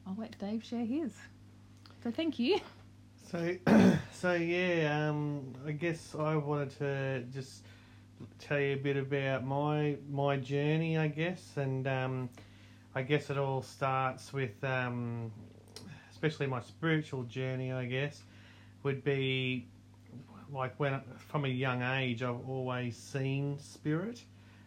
I'll 0.07 0.17
let 0.19 0.39
Dave 0.39 0.63
share 0.63 0.85
his. 0.85 1.13
So 2.05 2.11
thank 2.11 2.39
you. 2.39 2.61
So, 3.31 3.57
so 4.13 4.35
yeah, 4.35 5.09
um, 5.09 5.55
I 5.67 5.73
guess 5.73 6.15
I 6.15 6.37
wanted 6.37 6.79
to 6.79 7.23
just 7.33 7.65
tell 8.39 8.61
you 8.61 8.75
a 8.75 8.77
bit 8.77 8.99
about 8.99 9.47
my 9.47 9.97
my 10.11 10.37
journey, 10.37 10.99
I 10.99 11.09
guess, 11.09 11.53
and 11.57 11.89
um, 11.89 12.29
I 12.95 13.01
guess 13.01 13.31
it 13.31 13.39
all 13.39 13.63
starts 13.63 14.35
with, 14.35 14.63
um, 14.63 15.33
especially 16.11 16.47
my 16.47 16.61
spiritual 16.61 17.23
journey, 17.23 17.73
I 17.73 17.87
guess, 17.87 18.21
would 18.83 19.03
be 19.03 19.67
like 20.53 20.79
when 20.79 21.01
from 21.17 21.47
a 21.47 21.49
young 21.49 21.81
age 21.81 22.23
I've 22.23 22.47
always 22.47 22.99
seen 22.99 23.59
spirit, 23.59 24.23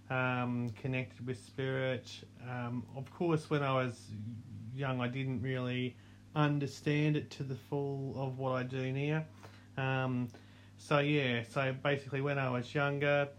um, 0.10 0.72
connected 0.82 1.28
with 1.28 1.38
spirit. 1.38 2.10
Um, 2.50 2.84
of 2.96 3.14
course, 3.14 3.48
when 3.48 3.62
I 3.62 3.76
was 3.76 4.08
young, 4.76 5.02
I 5.02 5.08
didn't 5.08 5.44
really 5.44 5.96
understand 6.46 7.18
it 7.18 7.30
to 7.32 7.44
the 7.44 7.56
full 7.56 8.14
of 8.18 8.38
what 8.38 8.52
I 8.54 8.64
do 8.64 8.92
now. 8.92 9.26
Um, 9.78 10.30
so 10.78 11.00
yeah, 11.00 11.44
so 11.50 11.74
basically 11.84 12.22
when 12.22 12.38
I 12.38 12.50
was 12.50 12.74
younger, 12.74 13.30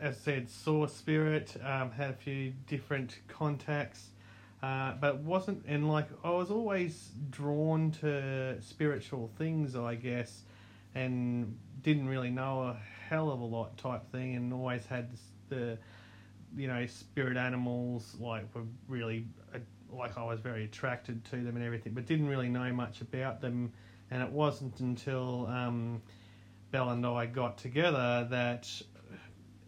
as 0.00 0.16
I 0.16 0.18
said, 0.18 0.50
saw 0.50 0.86
spirit, 0.86 1.56
um, 1.64 1.90
had 1.90 2.10
a 2.10 2.14
few 2.14 2.52
different 2.66 3.18
contacts. 3.28 4.10
Uh, 4.62 4.92
but 5.00 5.20
wasn't 5.20 5.64
and 5.66 5.88
like 5.88 6.06
I 6.22 6.30
was 6.30 6.50
always 6.50 7.10
drawn 7.30 7.90
to 8.02 8.60
spiritual 8.60 9.30
things, 9.38 9.74
I 9.74 9.94
guess 9.94 10.42
and 10.94 11.56
didn't 11.82 12.08
really 12.08 12.30
know 12.30 12.62
a 12.62 12.76
hell 13.08 13.30
of 13.30 13.40
a 13.40 13.44
lot 13.44 13.76
type 13.76 14.10
thing, 14.10 14.36
and 14.36 14.52
always 14.52 14.86
had 14.86 15.10
the 15.48 15.78
you 16.56 16.66
know 16.66 16.84
spirit 16.86 17.36
animals 17.36 18.16
like 18.18 18.44
were 18.54 18.64
really 18.88 19.26
uh, 19.54 19.58
like 19.92 20.16
I 20.16 20.24
was 20.24 20.40
very 20.40 20.64
attracted 20.64 21.24
to 21.26 21.36
them 21.36 21.56
and 21.56 21.64
everything, 21.64 21.92
but 21.92 22.06
didn't 22.06 22.28
really 22.28 22.48
know 22.48 22.72
much 22.72 23.00
about 23.00 23.40
them. 23.40 23.72
And 24.10 24.22
it 24.22 24.30
wasn't 24.30 24.80
until 24.80 25.46
um, 25.46 26.02
Belle 26.70 26.90
and 26.90 27.04
I 27.06 27.26
got 27.26 27.58
together 27.58 28.26
that 28.30 28.68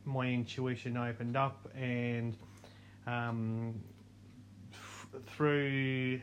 my 0.04 0.26
intuition 0.26 0.96
opened 0.96 1.36
up, 1.36 1.68
and 1.76 2.36
um, 3.06 3.80
f- 4.72 5.06
through 5.26 6.20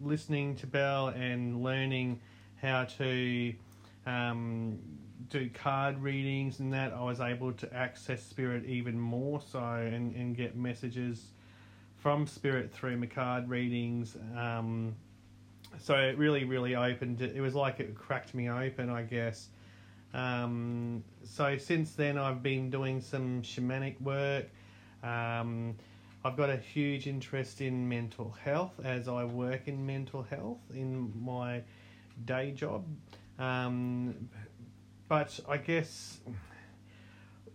listening 0.00 0.56
to 0.56 0.66
Belle 0.66 1.08
and 1.08 1.62
learning 1.62 2.20
how 2.60 2.84
to 2.84 3.54
um, 4.06 4.78
do 5.30 5.48
card 5.50 5.98
readings 6.02 6.60
and 6.60 6.72
that, 6.72 6.92
I 6.92 7.02
was 7.02 7.20
able 7.20 7.52
to 7.52 7.74
access 7.74 8.22
spirit 8.22 8.64
even 8.66 8.98
more 8.98 9.40
so 9.40 9.60
and, 9.60 10.14
and 10.14 10.36
get 10.36 10.56
messages 10.56 11.30
from 12.04 12.26
spirit 12.26 12.70
through 12.70 12.98
my 12.98 13.06
card 13.06 13.48
readings. 13.48 14.14
Um, 14.36 14.94
so 15.80 15.94
it 15.94 16.18
really, 16.18 16.44
really 16.44 16.76
opened. 16.76 17.22
It 17.22 17.40
was 17.40 17.54
like 17.54 17.80
it 17.80 17.94
cracked 17.94 18.34
me 18.34 18.50
open, 18.50 18.90
I 18.90 19.04
guess. 19.04 19.48
Um, 20.12 21.02
so 21.24 21.56
since 21.56 21.92
then, 21.92 22.18
I've 22.18 22.42
been 22.42 22.68
doing 22.68 23.00
some 23.00 23.40
shamanic 23.40 23.98
work. 24.02 24.50
Um, 25.02 25.76
I've 26.22 26.36
got 26.36 26.50
a 26.50 26.58
huge 26.58 27.06
interest 27.06 27.62
in 27.62 27.88
mental 27.88 28.36
health 28.44 28.78
as 28.84 29.08
I 29.08 29.24
work 29.24 29.66
in 29.66 29.86
mental 29.86 30.22
health 30.22 30.60
in 30.74 31.10
my 31.18 31.62
day 32.26 32.50
job. 32.50 32.84
Um, 33.38 34.28
but 35.08 35.40
I 35.48 35.56
guess 35.56 36.18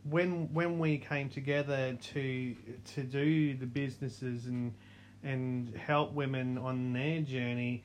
when 0.03 0.53
when 0.53 0.79
we 0.79 0.98
came 0.98 1.29
together 1.29 1.98
to 2.13 2.56
to 2.96 3.03
do 3.03 3.56
the 3.56 3.65
businesses 3.65 4.46
and 4.46 4.74
and 5.24 5.75
help 5.75 6.13
women 6.13 6.58
on 6.58 6.94
their 6.94 7.22
journey, 7.22 7.84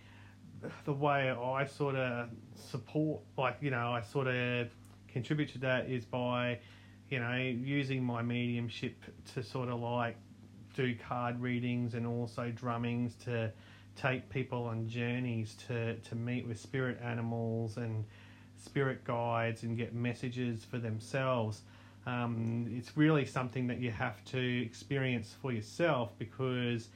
the 0.84 0.92
way 0.92 1.30
I 1.30 1.66
sort 1.66 1.96
of 1.96 2.28
support, 2.54 3.22
like 3.36 3.56
you 3.60 3.70
know, 3.70 3.92
I 3.92 4.02
sort 4.02 4.28
of 4.28 4.68
contribute 5.08 5.48
to 5.50 5.58
that 5.58 5.88
is 5.88 6.04
by, 6.04 6.58
you 7.08 7.20
know, 7.20 7.36
using 7.36 8.04
my 8.04 8.22
mediumship 8.22 8.96
to 9.34 9.42
sort 9.42 9.68
of 9.68 9.80
like 9.80 10.16
do 10.74 10.94
card 11.08 11.40
readings 11.40 11.94
and 11.94 12.06
also 12.06 12.50
drummings 12.50 13.14
to 13.24 13.52
take 13.96 14.28
people 14.28 14.64
on 14.64 14.88
journeys 14.88 15.54
to, 15.68 15.94
to 15.98 16.16
meet 16.16 16.46
with 16.46 16.58
spirit 16.58 16.98
animals 17.00 17.76
and 17.76 18.04
spirit 18.56 19.04
guides 19.04 19.62
and 19.62 19.76
get 19.76 19.94
messages 19.94 20.64
for 20.64 20.78
themselves. 20.78 21.62
Um, 22.06 22.66
it's 22.76 22.96
really 22.96 23.24
something 23.24 23.68
that 23.68 23.80
you 23.80 23.90
have 23.90 24.22
to 24.26 24.62
experience 24.62 25.34
for 25.40 25.52
yourself 25.52 26.10
because, 26.18 26.88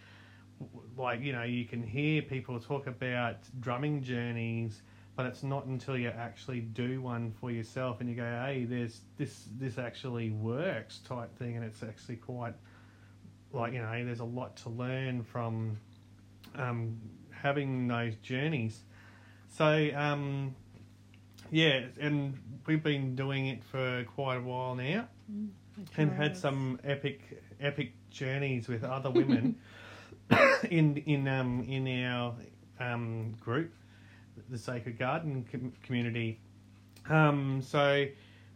like, 0.96 1.20
you 1.22 1.32
know, 1.32 1.44
you 1.44 1.64
can 1.64 1.82
hear 1.82 2.22
people 2.22 2.60
talk 2.60 2.86
about 2.86 3.36
drumming 3.60 4.02
journeys, 4.02 4.82
but 5.16 5.26
it's 5.26 5.42
not 5.42 5.64
until 5.64 5.96
you 5.96 6.08
actually 6.08 6.60
do 6.60 7.00
one 7.00 7.32
for 7.40 7.50
yourself 7.50 8.00
and 8.00 8.08
you 8.08 8.16
go, 8.16 8.22
hey, 8.22 8.66
there's 8.68 9.00
this, 9.16 9.44
this 9.58 9.78
actually 9.78 10.30
works 10.30 10.98
type 11.08 11.36
thing, 11.38 11.56
and 11.56 11.64
it's 11.64 11.82
actually 11.82 12.16
quite, 12.16 12.54
like, 13.52 13.72
you 13.72 13.80
know, 13.80 14.04
there's 14.04 14.20
a 14.20 14.24
lot 14.24 14.56
to 14.58 14.68
learn 14.68 15.22
from 15.22 15.78
um, 16.54 17.00
having 17.30 17.88
those 17.88 18.14
journeys. 18.16 18.78
So 19.56 19.90
um, 19.96 20.54
yeah, 21.50 21.86
and 22.00 22.38
we've 22.68 22.82
been 22.82 23.16
doing 23.16 23.46
it 23.46 23.64
for 23.64 24.04
quite 24.14 24.36
a 24.36 24.40
while 24.40 24.76
now, 24.76 25.08
mm, 25.32 25.48
and 25.96 26.12
had 26.12 26.36
some 26.36 26.78
epic 26.84 27.42
epic 27.60 27.92
journeys 28.10 28.68
with 28.68 28.84
other 28.84 29.10
women 29.10 29.56
in 30.70 30.98
in 30.98 31.26
um 31.26 31.64
in 31.66 32.04
our 32.04 32.34
um 32.78 33.34
group, 33.40 33.72
the 34.50 34.58
Sacred 34.58 34.98
Garden 34.98 35.44
com- 35.50 35.72
community. 35.82 36.38
Um, 37.08 37.62
so 37.62 38.06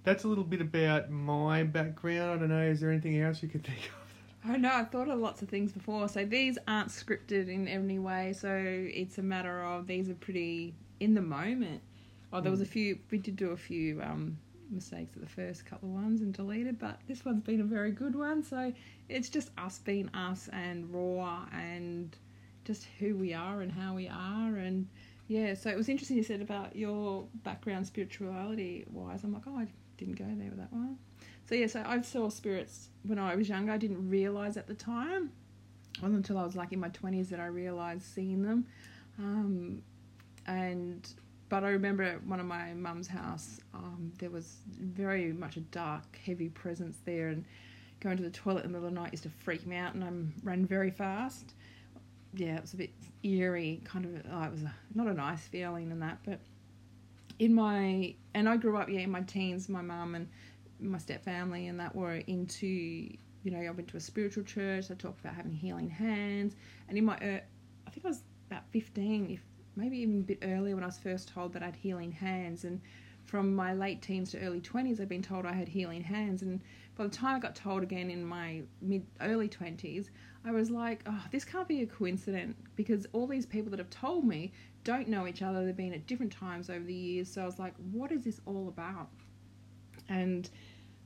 that's 0.05 0.25
a 0.25 0.29
little 0.29 0.45
bit 0.45 0.61
about 0.61 1.11
my 1.11 1.63
background. 1.63 2.31
I 2.33 2.37
don't 2.37 2.49
know. 2.51 2.63
Is 2.63 2.81
there 2.81 2.91
anything 2.91 3.19
else 3.21 3.43
you 3.43 3.49
could 3.49 3.65
think 3.65 3.79
of? 3.79 4.53
Oh 4.53 4.57
no, 4.57 4.71
I've 4.71 4.91
thought 4.91 5.09
of 5.09 5.19
lots 5.19 5.41
of 5.41 5.49
things 5.49 5.73
before. 5.73 6.09
So 6.09 6.25
these 6.25 6.59
aren't 6.69 6.89
scripted 6.89 7.49
in 7.49 7.67
any 7.67 7.99
way. 7.99 8.35
So 8.35 8.51
it's 8.53 9.19
a 9.19 9.23
matter 9.23 9.65
of 9.65 9.87
these 9.87 10.11
are 10.11 10.15
pretty 10.15 10.75
in 11.01 11.15
the 11.15 11.23
moment. 11.23 11.81
Oh, 12.33 12.41
there 12.41 12.51
was 12.51 12.61
a 12.61 12.65
hmm. 12.65 12.71
few. 12.71 12.99
We 13.11 13.19
did 13.19 13.37
do 13.37 13.51
a 13.51 13.57
few 13.57 14.01
um, 14.03 14.39
mistakes 14.71 15.17
at 15.17 15.23
the 15.23 15.29
first 15.29 15.67
couple 15.67 15.89
of 15.89 15.95
ones 15.95 16.23
and 16.23 16.33
deleted, 16.33 16.79
but 16.79 17.01
this 17.07 17.25
one's 17.25 17.43
been 17.43 17.61
a 17.61 17.65
very 17.65 17.91
good 17.91 18.15
one. 18.15 18.43
So 18.43 18.73
it's 19.09 19.29
just 19.29 19.51
us 19.59 19.79
being 19.79 20.09
us 20.15 20.49
and 20.53 20.93
raw 20.93 21.47
and 21.53 22.17
just 22.65 22.87
who 22.99 23.17
we 23.17 23.35
are 23.35 23.61
and 23.61 23.71
how 23.71 23.95
we 23.95 24.09
are 24.09 24.57
and 24.57 24.89
yeah. 25.29 25.55
So 25.55 25.71
it 25.71 25.77
was 25.77 25.89
interesting 25.89 26.17
you 26.17 26.23
said 26.23 26.41
about 26.41 26.77
your 26.77 27.25
background 27.43 27.87
spirituality 27.87 28.85
wise. 28.91 29.25
I'm 29.25 29.33
like, 29.33 29.43
oh, 29.47 29.59
I 29.59 29.67
didn't 29.97 30.17
go 30.17 30.25
there 30.25 30.49
with 30.49 30.59
that 30.59 30.73
one. 30.73 30.99
So 31.49 31.55
yeah, 31.55 31.67
so 31.67 31.83
I 31.87 32.01
saw 32.03 32.29
spirits 32.29 32.89
when 33.03 33.19
I 33.19 33.35
was 33.35 33.49
younger. 33.49 33.73
I 33.73 33.79
didn't 33.79 34.09
realize 34.09 34.57
at 34.57 34.67
the 34.67 34.75
time. 34.75 35.31
It 35.97 36.03
wasn't 36.03 36.19
until 36.19 36.39
I 36.39 36.45
was 36.45 36.57
like 36.57 36.73
in 36.73 36.81
my 36.81 36.89
twenties 36.89 37.29
that 37.31 37.41
I 37.41 37.47
realized 37.47 38.03
seeing 38.03 38.43
them. 38.43 38.67
Um, 39.19 39.83
and 40.47 41.07
but 41.53 41.65
I 41.65 41.69
remember 41.69 42.03
at 42.03 42.27
one 42.27 42.41
of 42.41 42.47
my 42.47 42.73
mum's 42.73 43.07
house, 43.07 43.61
um, 43.75 44.11
there 44.17 44.31
was 44.31 44.57
very 44.81 45.35
much 45.35 45.59
a 45.59 45.61
dark, 45.61 46.19
heavy 46.25 46.49
presence 46.49 46.97
there, 47.05 47.29
and 47.29 47.45
going 48.01 48.17
to 48.17 48.23
the 48.23 48.31
toilet 48.31 48.65
in 48.65 48.73
the 48.73 48.79
middle 48.79 48.89
of 48.89 48.95
the 48.95 49.01
night 49.03 49.13
used 49.13 49.25
to 49.25 49.29
freak 49.29 49.67
me 49.67 49.77
out, 49.77 49.93
and 49.93 50.03
I 50.03 50.09
ran 50.43 50.65
very 50.65 50.91
fast. 50.91 51.53
Yeah, 52.33 52.57
it 52.57 52.63
was 52.63 52.73
a 52.73 52.79
bit 52.79 52.89
eerie, 53.23 53.83
kind 53.85 54.07
of. 54.07 54.13
Oh, 54.33 54.45
it 54.45 54.51
was 54.51 54.63
a, 54.63 54.75
not 54.95 55.09
a 55.09 55.13
nice 55.13 55.47
feeling 55.47 55.93
and 55.93 56.01
that, 56.01 56.21
but 56.25 56.41
in 57.39 57.53
my 57.53 58.15
and 58.33 58.49
I 58.49 58.57
grew 58.57 58.79
up 58.79 58.89
yeah 58.89 59.01
in 59.01 59.11
my 59.11 59.21
teens. 59.21 59.69
My 59.69 59.83
mum 59.83 60.15
and 60.15 60.29
my 60.81 60.97
step 60.97 61.23
family 61.23 61.67
and 61.67 61.79
that 61.81 61.95
were 61.95 62.15
into 62.29 62.67
you 62.67 63.51
know 63.51 63.59
I 63.59 63.69
went 63.73 63.89
to 63.89 63.99
a 63.99 64.01
spiritual 64.01 64.45
church. 64.45 64.91
I 64.91 64.95
talked 64.95 65.21
about 65.21 65.35
having 65.35 65.53
healing 65.53 65.91
hands, 65.91 66.57
and 66.89 66.97
in 66.97 67.05
my 67.05 67.17
uh, 67.17 67.41
I 67.87 67.91
think 67.91 68.07
I 68.07 68.09
was 68.09 68.23
about 68.49 68.63
fifteen, 68.71 69.29
if 69.31 69.43
maybe 69.77 69.99
even 69.99 70.21
a 70.21 70.23
bit 70.23 70.39
earlier 70.43 70.75
when 70.75 70.85
I 70.85 70.89
was 70.89 70.99
first 70.99 71.29
told 71.29 71.53
that 71.55 71.63
I 71.63 71.67
had 71.67 71.77
healing 71.77 72.13
hands, 72.13 72.65
and 72.65 72.81
from 73.25 73.55
my 73.55 73.73
late 73.73 74.03
teens 74.03 74.31
to 74.33 74.41
early 74.41 74.61
20s, 74.61 75.01
I'd 75.01 75.09
been 75.09 75.23
told 75.23 75.47
I 75.47 75.53
had 75.53 75.69
healing 75.69 76.03
hands. 76.03 76.43
And 76.43 76.61
by 76.97 77.05
the 77.05 77.11
time 77.11 77.37
I 77.37 77.39
got 77.39 77.55
told 77.55 77.83
again 77.83 78.11
in 78.11 78.25
my 78.25 78.63
mid 78.81 79.07
early 79.21 79.49
20s, 79.49 80.09
I 80.45 80.51
was 80.51 80.71
like, 80.71 81.03
oh, 81.07 81.25
this 81.31 81.45
can't 81.45 81.69
be 81.69 81.83
a 81.83 81.87
coincidence 81.87 82.57
because 82.75 83.07
all 83.13 83.27
these 83.27 83.47
people 83.47 83.71
that 83.71 83.79
have 83.79 83.91
told 83.91 84.25
me 84.25 84.53
don't 84.85 85.09
know 85.09 85.27
each 85.27 85.43
other. 85.43 85.65
They've 85.65 85.77
been 85.77 85.95
at 85.95 86.07
different 86.07 86.33
times 86.33 86.69
over 86.69 86.85
the 86.85 86.93
years. 86.93 87.33
So 87.33 87.43
I 87.43 87.47
was 87.47 87.59
like, 87.59 87.75
what 87.93 88.11
is 88.11 88.25
this 88.25 88.41
all 88.45 88.69
about? 88.69 89.09
And 90.09 90.51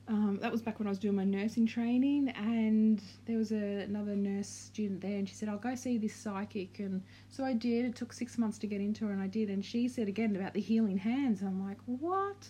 um, 0.09 0.39
that 0.41 0.51
was 0.51 0.61
back 0.61 0.79
when 0.79 0.87
I 0.87 0.89
was 0.89 0.99
doing 0.99 1.15
my 1.15 1.25
nursing 1.25 1.67
training, 1.67 2.29
and 2.29 3.01
there 3.25 3.37
was 3.37 3.51
a, 3.51 3.81
another 3.81 4.15
nurse 4.15 4.47
student 4.47 5.01
there, 5.01 5.17
and 5.17 5.27
she 5.27 5.35
said, 5.35 5.49
I'll 5.49 5.57
go 5.57 5.75
see 5.75 5.97
this 5.97 6.15
psychic. 6.15 6.79
And 6.79 7.03
so 7.27 7.43
I 7.43 7.53
did. 7.53 7.83
It 7.83 7.95
took 7.95 8.13
six 8.13 8.37
months 8.37 8.57
to 8.59 8.67
get 8.67 8.79
into 8.79 9.05
her, 9.05 9.11
and 9.11 9.21
I 9.21 9.27
did. 9.27 9.49
And 9.49 9.63
she 9.63 9.89
said 9.89 10.07
again 10.07 10.35
about 10.35 10.53
the 10.53 10.61
healing 10.61 10.97
hands. 10.97 11.41
I'm 11.41 11.65
like, 11.65 11.77
what? 11.85 12.49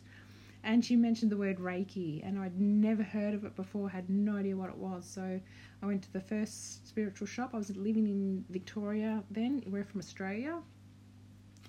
And 0.64 0.86
she 0.86 0.96
mentioned 0.96 1.32
the 1.32 1.38
word 1.38 1.58
Reiki, 1.58 2.22
and 2.24 2.38
I'd 2.38 2.60
never 2.60 3.02
heard 3.02 3.34
of 3.34 3.44
it 3.44 3.56
before, 3.56 3.90
had 3.90 4.08
no 4.08 4.36
idea 4.36 4.56
what 4.56 4.70
it 4.70 4.78
was. 4.78 5.06
So 5.06 5.40
I 5.82 5.86
went 5.86 6.04
to 6.04 6.14
the 6.14 6.22
first 6.22 6.88
spiritual 6.88 7.26
shop. 7.26 7.52
I 7.56 7.58
was 7.58 7.76
living 7.76 8.06
in 8.06 8.46
Victoria 8.50 9.24
then. 9.32 9.64
We're 9.66 9.84
from 9.84 10.00
Australia. 10.00 10.60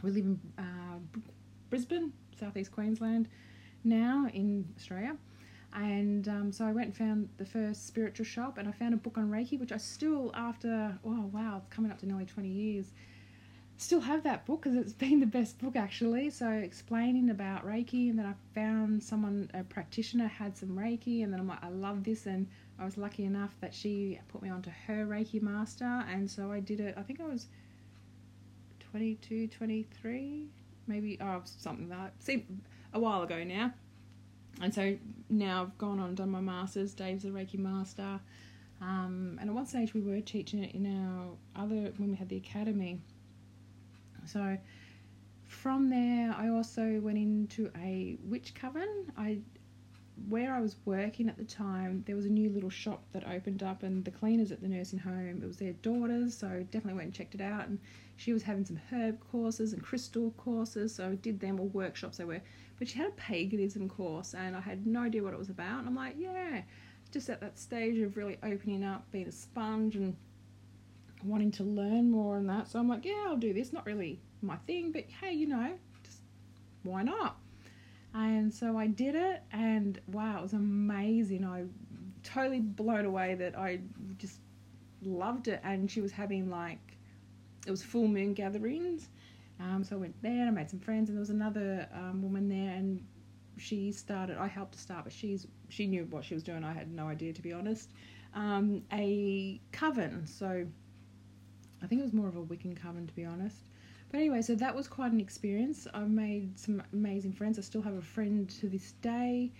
We 0.03 0.11
live 0.11 0.25
in 0.25 0.41
uh, 0.59 0.99
Brisbane, 1.71 2.13
southeast 2.39 2.73
Queensland, 2.73 3.29
now 3.85 4.29
in 4.35 4.67
Australia 4.77 5.17
and 5.75 6.29
um, 6.29 6.53
so 6.53 6.65
I 6.65 6.73
went 6.73 6.87
and 6.87 6.97
found 6.97 7.29
the 7.37 7.45
first 7.45 7.87
spiritual 7.87 8.25
shop, 8.25 8.59
and 8.59 8.69
I 8.69 8.73
found 8.73 8.95
a 8.95 8.97
book 8.97 9.19
on 9.19 9.31
Reiki, 9.31 9.59
which 9.59 9.73
I 9.73 9.77
still, 9.77 10.31
after 10.35 10.99
oh 11.05 11.31
wow, 11.33 11.59
it's 11.59 11.75
coming 11.75 11.91
up 11.91 11.99
to 12.01 12.07
nearly 12.07 12.25
twenty 12.25 12.49
years, 12.49 12.87
still 13.77 14.01
have 14.01 14.23
that 14.25 14.47
book 14.47 14.63
because 14.63 14.77
it's 14.77 14.93
been 15.05 15.21
the 15.21 15.27
best 15.27 15.59
book 15.59 15.77
actually. 15.77 16.31
So 16.31 16.49
explaining 16.51 17.31
about 17.31 17.67
Reiki, 17.67 18.09
and 18.09 18.19
then 18.19 18.27
I 18.27 18.35
found 18.55 19.03
someone, 19.03 19.51
a 19.53 19.63
practitioner, 19.63 20.27
had 20.27 20.57
some 20.57 20.71
Reiki, 20.71 21.23
and 21.23 21.33
then 21.33 21.41
I'm 21.41 21.49
like, 21.49 21.63
I 21.63 21.69
love 21.69 22.03
this, 22.03 22.27
and 22.27 22.47
I 22.79 22.85
was 22.85 22.97
lucky 22.97 23.25
enough 23.25 23.55
that 23.61 23.75
she 23.75 24.19
put 24.29 24.43
me 24.43 24.49
onto 24.49 24.71
her 24.87 25.07
Reiki 25.07 25.43
master, 25.43 26.05
and 26.11 26.31
so 26.31 26.51
I 26.51 26.61
did 26.61 26.81
it. 26.81 26.95
I 26.97 27.03
think 27.03 27.21
I 27.21 27.27
was 27.27 27.47
22, 28.91 29.49
23, 29.49 30.47
maybe 30.87 31.19
oh 31.21 31.43
something 31.45 31.91
like. 31.91 32.13
See, 32.21 32.47
a 32.95 32.99
while 32.99 33.23
ago 33.23 33.45
now 33.45 33.75
and 34.61 34.75
so 34.75 34.97
now 35.29 35.63
I've 35.63 35.79
gone 35.79 36.01
on 36.01 36.09
and 36.09 36.17
done 36.17 36.31
my 36.31 36.41
masters. 36.41 36.95
Dave's 36.95 37.25
a 37.25 37.29
Reiki 37.29 37.59
master, 37.59 38.21
um, 38.81 39.39
and 39.41 39.51
at 39.51 39.55
one 39.55 39.67
stage 39.67 39.95
we 39.95 40.01
were 40.01 40.21
teaching 40.21 40.63
it 40.63 40.75
in 40.75 40.87
our 40.87 41.63
other 41.63 41.93
when 41.97 42.11
we 42.11 42.17
had 42.17 42.29
the 42.29 42.37
academy. 42.37 43.01
So 44.27 44.59
from 45.47 45.89
there, 45.89 46.35
I 46.37 46.49
also 46.49 47.01
went 47.01 47.19
into 47.19 47.71
a 47.83 48.19
witch 48.25 48.55
coven. 48.55 49.11
I 49.17 49.39
where 50.29 50.55
I 50.55 50.61
was 50.61 50.77
working 50.85 51.29
at 51.29 51.37
the 51.37 51.45
time, 51.45 52.03
there 52.07 52.17
was 52.17 52.25
a 52.27 52.31
new 52.31 52.51
little 52.51 52.71
shop 52.71 53.05
that 53.13 53.29
opened 53.29 53.63
up, 53.63 53.83
and 53.83 54.05
the 54.05 54.11
cleaners 54.11 54.51
at 54.51 54.61
the 54.61 54.69
nursing 54.69 54.99
home, 54.99 55.41
it 55.43 55.47
was 55.47 55.59
their 55.59 55.75
daughters, 55.75 56.37
so 56.37 56.49
definitely 56.71 56.95
went 56.95 57.07
and 57.07 57.15
checked 57.15 57.35
it 57.35 57.41
out. 57.41 57.69
And 57.69 57.79
she 58.17 58.33
was 58.33 58.43
having 58.43 58.65
some 58.65 58.81
herb 58.91 59.21
courses 59.31 59.73
and 59.73 59.83
crystal 59.83 60.33
courses, 60.33 60.95
so 60.95 61.11
I 61.11 61.15
did 61.15 61.41
them 61.41 61.61
or 61.61 61.67
workshops 61.69 62.17
they 62.17 62.25
were. 62.25 62.41
But 62.79 62.89
she 62.89 62.99
had 62.99 63.09
a 63.09 63.13
paganism 63.13 63.89
course, 63.89 64.35
and 64.35 64.57
I 64.57 64.61
had 64.61 64.87
no 64.87 65.03
idea 65.03 65.23
what 65.23 65.33
it 65.33 65.39
was 65.39 65.51
about. 65.51 65.81
And 65.81 65.89
I'm 65.89 65.95
like, 65.95 66.15
yeah, 66.19 66.63
just 67.13 67.29
at 67.29 67.41
that 67.41 67.59
stage 67.59 67.99
of 67.99 68.17
really 68.17 68.39
opening 68.43 68.85
up, 68.85 69.11
being 69.11 69.29
a 69.29 69.33
sponge, 69.33 69.97
and 69.97 70.17
wanting 71.25 71.51
to 71.53 71.65
learn 71.65 72.11
more 72.11 72.37
and 72.37 72.49
that. 72.49 72.69
So 72.69 72.79
I'm 72.79 72.89
like, 72.89 73.05
yeah, 73.05 73.25
I'll 73.27 73.37
do 73.37 73.53
this. 73.53 73.73
Not 73.73 73.87
really 73.87 74.21
my 74.43 74.57
thing, 74.67 74.93
but 74.93 75.05
hey, 75.21 75.33
you 75.33 75.47
know, 75.47 75.75
just 76.05 76.21
why 76.83 77.03
not? 77.03 77.39
And 78.15 78.53
so 78.53 78.77
I 78.77 78.87
did 78.87 79.15
it, 79.15 79.43
and 79.53 80.01
wow, 80.09 80.39
it 80.39 80.43
was 80.43 80.53
amazing. 80.55 81.45
I 81.45 81.65
totally 82.23 82.61
blown 82.61 83.05
away 83.05 83.35
that 83.37 83.57
I 83.57 83.81
just 84.17 84.41
loved 85.03 85.49
it. 85.49 85.61
And 85.63 85.91
she 85.91 86.01
was 86.01 86.11
having 86.11 86.51
like, 86.51 86.97
it 87.67 87.71
was 87.71 87.83
full 87.83 88.09
moon 88.09 88.35
gatherings, 88.35 89.09
um, 89.61 89.83
so 89.83 89.97
I 89.97 89.99
went 89.99 90.21
there 90.23 90.41
and 90.41 90.49
I 90.49 90.51
made 90.51 90.71
some 90.71 90.81
friends, 90.81 91.09
and 91.09 91.17
there 91.17 91.21
was 91.21 91.31
another 91.31 91.89
um, 91.93 92.23
woman 92.23 92.49
there, 92.49 92.75
and 92.75 93.05
she 93.57 93.93
started. 93.93 94.39
I 94.39 94.47
helped 94.47 94.73
to 94.73 94.79
start, 94.79 95.05
but 95.05 95.13
she's 95.13 95.47
she 95.69 95.87
knew 95.87 96.07
what 96.11 96.25
she 96.25 96.35
was 96.35 96.43
doing. 96.43 96.65
I 96.65 96.73
had 96.73 96.91
no 96.93 97.09
idea, 97.09 97.33
to 97.33 97.43
be 97.43 97.53
honest. 97.53 97.91
Um, 98.35 98.83
a 98.93 99.61
coven, 99.73 100.27
so 100.27 100.67
I 101.83 101.87
think 101.87 102.01
it 102.01 102.05
was 102.05 102.13
more 102.13 102.29
of 102.29 102.37
a 102.37 102.43
Wiccan 102.43 102.77
coven, 102.81 103.07
to 103.07 103.15
be 103.15 103.25
honest. 103.25 103.68
But 104.11 104.19
anyway, 104.21 104.43
so 104.43 104.55
that 104.55 104.75
was 104.75 104.89
quite 104.89 105.13
an 105.13 105.21
experience. 105.21 105.87
I 105.93 106.01
made 106.01 106.59
some 106.59 106.83
amazing 106.93 107.33
friends. 107.33 107.59
I 107.59 107.63
still 107.63 107.83
have 107.83 107.95
a 107.95 108.03
friend 108.03 108.49
to 108.61 108.69
this 108.69 108.93
day 109.03 109.53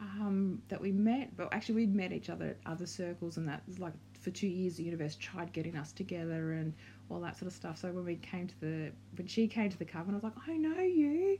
um, 0.00 0.60
that 0.68 0.80
we 0.80 0.92
met, 0.92 1.36
but 1.36 1.52
actually 1.52 1.76
we'd 1.76 1.94
met 1.94 2.12
each 2.12 2.28
other 2.28 2.46
at 2.48 2.56
other 2.66 2.86
circles, 2.86 3.36
and 3.36 3.48
that 3.48 3.62
was 3.66 3.78
like 3.78 3.92
for 4.20 4.30
two 4.30 4.48
years. 4.48 4.76
The 4.76 4.82
universe 4.82 5.16
tried 5.16 5.52
getting 5.52 5.76
us 5.76 5.92
together, 5.92 6.52
and 6.52 6.74
all 7.08 7.20
that 7.20 7.38
sort 7.38 7.46
of 7.46 7.52
stuff. 7.54 7.78
So 7.78 7.92
when 7.92 8.04
we 8.04 8.16
came 8.16 8.48
to 8.48 8.60
the 8.60 8.92
when 9.16 9.26
she 9.26 9.46
came 9.46 9.70
to 9.70 9.78
the 9.78 9.84
coven, 9.84 10.14
I 10.14 10.16
was 10.16 10.24
like, 10.24 10.34
I 10.48 10.56
know 10.56 10.80
you, 10.80 11.38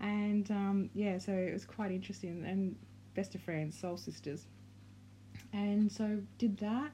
and 0.00 0.50
um, 0.50 0.90
yeah, 0.94 1.18
so 1.18 1.32
it 1.32 1.52
was 1.52 1.64
quite 1.64 1.92
interesting 1.92 2.44
and 2.44 2.76
best 3.14 3.34
of 3.34 3.40
friends, 3.42 3.78
soul 3.78 3.96
sisters, 3.96 4.46
and 5.52 5.90
so 5.90 6.18
did 6.38 6.58
that, 6.58 6.90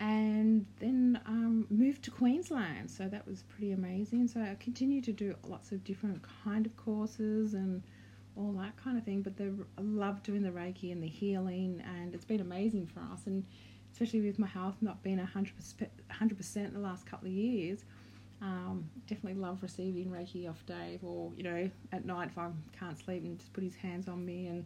and 0.00 0.64
then 0.78 1.20
um, 1.26 1.66
moved 1.70 2.02
to 2.04 2.10
Queensland. 2.10 2.90
So 2.90 3.08
that 3.08 3.26
was 3.26 3.42
pretty 3.42 3.72
amazing. 3.72 4.28
So 4.28 4.40
I 4.40 4.56
continued 4.60 5.04
to 5.04 5.12
do 5.12 5.34
lots 5.46 5.72
of 5.72 5.82
different 5.84 6.22
kind 6.44 6.66
of 6.66 6.76
courses 6.76 7.54
and 7.54 7.82
all 8.36 8.52
that 8.52 8.76
kind 8.76 8.96
of 8.96 9.04
thing. 9.04 9.22
But 9.22 9.36
the, 9.36 9.52
I 9.76 9.80
love 9.82 10.22
doing 10.22 10.42
the 10.42 10.50
Reiki 10.50 10.92
and 10.92 11.02
the 11.02 11.08
healing, 11.08 11.82
and 11.84 12.14
it's 12.14 12.24
been 12.24 12.40
amazing 12.40 12.86
for 12.86 13.00
us. 13.12 13.26
And 13.26 13.44
especially 13.92 14.20
with 14.20 14.38
my 14.38 14.46
health 14.46 14.76
not 14.80 15.02
being 15.02 15.18
100%, 15.18 15.52
100% 16.10 16.56
in 16.56 16.72
the 16.72 16.78
last 16.78 17.06
couple 17.06 17.26
of 17.26 17.34
years. 17.34 17.84
Um, 18.40 18.88
definitely 19.08 19.40
love 19.40 19.62
receiving 19.62 20.10
Reiki 20.10 20.48
off 20.48 20.64
Dave, 20.64 21.02
or 21.02 21.32
you 21.36 21.42
know, 21.42 21.68
at 21.90 22.04
night 22.04 22.28
if 22.28 22.38
I 22.38 22.50
can't 22.78 22.96
sleep 22.96 23.24
and 23.24 23.36
just 23.36 23.52
put 23.52 23.64
his 23.64 23.74
hands 23.74 24.08
on 24.08 24.24
me 24.24 24.46
and 24.46 24.64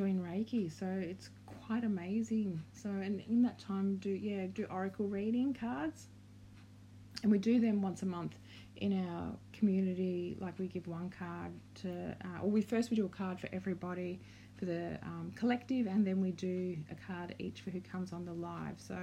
doing 0.00 0.18
Reiki. 0.18 0.72
So 0.72 0.86
it's 0.86 1.28
quite 1.66 1.84
amazing. 1.84 2.62
So 2.72 2.88
and 2.88 3.22
in 3.28 3.42
that 3.42 3.58
time, 3.58 3.96
do 3.96 4.08
yeah, 4.08 4.46
do 4.46 4.64
oracle 4.70 5.06
reading 5.06 5.52
cards, 5.52 6.06
and 7.22 7.30
we 7.30 7.38
do 7.38 7.60
them 7.60 7.82
once 7.82 8.02
a 8.02 8.06
month 8.06 8.38
in 8.76 9.06
our 9.06 9.32
community. 9.52 10.38
Like 10.40 10.58
we 10.58 10.68
give 10.68 10.86
one 10.86 11.10
card 11.10 11.52
to, 11.82 12.16
uh, 12.24 12.42
or 12.42 12.50
we 12.50 12.62
first 12.62 12.88
we 12.90 12.96
do 12.96 13.04
a 13.04 13.10
card 13.10 13.38
for 13.38 13.50
everybody 13.52 14.20
for 14.56 14.64
the 14.64 14.98
um, 15.02 15.32
collective, 15.36 15.86
and 15.86 16.06
then 16.06 16.18
we 16.20 16.30
do 16.32 16.78
a 16.90 16.94
card 17.06 17.34
each 17.38 17.60
for 17.60 17.70
who 17.70 17.80
comes 17.82 18.14
on 18.14 18.24
the 18.24 18.32
live. 18.32 18.76
So, 18.78 18.96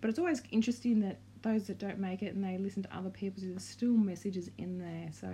but 0.00 0.08
it's 0.08 0.18
always 0.18 0.42
interesting 0.50 1.00
that 1.00 1.18
those 1.42 1.66
that 1.66 1.78
don't 1.78 1.98
make 1.98 2.22
it 2.22 2.34
and 2.34 2.42
they 2.42 2.56
listen 2.56 2.82
to 2.84 2.96
other 2.96 3.10
people's, 3.10 3.44
there's 3.44 3.64
still 3.64 3.96
messages 3.96 4.48
in 4.56 4.78
there. 4.78 5.10
So 5.12 5.28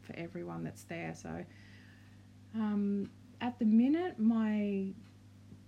for 0.00 0.16
everyone 0.16 0.64
that's 0.64 0.84
there. 0.84 1.14
So 1.14 1.44
um, 2.54 3.10
at 3.40 3.58
the 3.58 3.64
minute, 3.64 4.18
my 4.18 4.92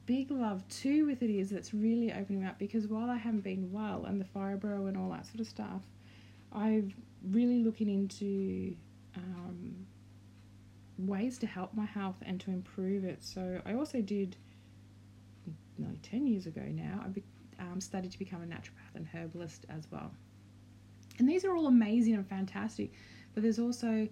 big 0.06 0.30
love 0.30 0.66
too 0.68 1.06
with 1.06 1.22
it 1.22 1.30
is 1.30 1.50
that's 1.50 1.72
really 1.72 2.12
opening 2.12 2.44
up 2.44 2.58
because 2.58 2.88
while 2.88 3.08
I 3.08 3.16
haven't 3.16 3.44
been 3.44 3.70
well 3.70 4.06
and 4.06 4.20
the 4.20 4.24
fibro 4.24 4.88
and 4.88 4.96
all 4.96 5.10
that 5.10 5.26
sort 5.26 5.40
of 5.40 5.46
stuff, 5.46 5.82
I've 6.52 6.92
really 7.30 7.62
looking 7.62 7.88
into 7.88 8.74
um, 9.16 9.86
ways 10.98 11.38
to 11.38 11.46
help 11.46 11.74
my 11.74 11.84
health 11.84 12.16
and 12.22 12.40
to 12.40 12.50
improve 12.50 13.04
it. 13.04 13.22
So 13.22 13.60
I 13.64 13.74
also 13.74 14.00
did 14.00 14.36
nearly 15.78 15.98
10 16.02 16.26
years 16.26 16.46
ago 16.46 16.62
now, 16.68 17.02
I 17.04 17.08
be, 17.08 17.22
um, 17.58 17.80
studied 17.80 18.12
to 18.12 18.18
become 18.18 18.42
a 18.42 18.46
naturopath 18.46 18.94
and 18.94 19.06
herbalist 19.06 19.66
as 19.68 19.86
well. 19.90 20.10
And 21.18 21.28
these 21.28 21.44
are 21.44 21.54
all 21.54 21.66
amazing 21.66 22.14
and 22.14 22.26
fantastic, 22.26 22.92
but 23.34 23.42
there's 23.42 23.58
also 23.58 24.08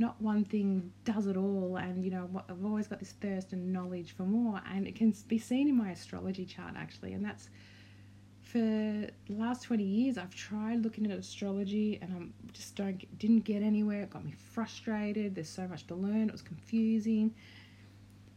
not 0.00 0.20
one 0.20 0.44
thing 0.44 0.90
does 1.04 1.26
it 1.26 1.36
all. 1.36 1.76
And 1.76 2.02
you 2.02 2.10
know, 2.10 2.28
I've 2.48 2.64
always 2.64 2.88
got 2.88 2.98
this 2.98 3.12
thirst 3.20 3.52
and 3.52 3.72
knowledge 3.72 4.16
for 4.16 4.24
more, 4.24 4.60
and 4.72 4.86
it 4.86 4.96
can 4.96 5.14
be 5.28 5.38
seen 5.38 5.68
in 5.68 5.76
my 5.76 5.90
astrology 5.90 6.46
chart 6.46 6.74
actually, 6.76 7.12
and 7.12 7.24
that's 7.24 7.50
for 8.42 8.58
the 8.58 9.12
last 9.28 9.62
20 9.62 9.84
years 9.84 10.18
I've 10.18 10.34
tried 10.34 10.82
looking 10.82 11.08
at 11.08 11.16
astrology 11.16 12.00
and 12.02 12.12
I 12.12 12.52
just 12.52 12.74
don't 12.74 13.18
didn't 13.18 13.44
get 13.44 13.62
anywhere. 13.62 14.02
It 14.02 14.10
got 14.10 14.24
me 14.24 14.34
frustrated. 14.52 15.36
There's 15.36 15.48
so 15.48 15.68
much 15.68 15.86
to 15.86 15.94
learn. 15.94 16.28
It 16.28 16.32
was 16.32 16.42
confusing. 16.42 17.32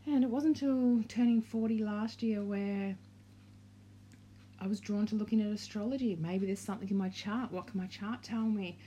And 0.05 0.23
it 0.23 0.29
wasn't 0.29 0.61
until 0.61 1.01
turning 1.07 1.41
40 1.41 1.79
last 1.79 2.21
year 2.21 2.43
where 2.43 2.95
I 4.59 4.67
was 4.67 4.79
drawn 4.79 5.07
to 5.07 5.15
looking 5.15 5.41
at 5.41 5.47
astrology. 5.47 6.15
Maybe 6.19 6.45
there's 6.45 6.59
something 6.59 6.89
in 6.89 6.97
my 6.97 7.09
chart. 7.09 7.51
What 7.51 7.67
can 7.67 7.79
my 7.79 7.87
chart 7.87 8.21
tell 8.21 8.43
me? 8.43 8.77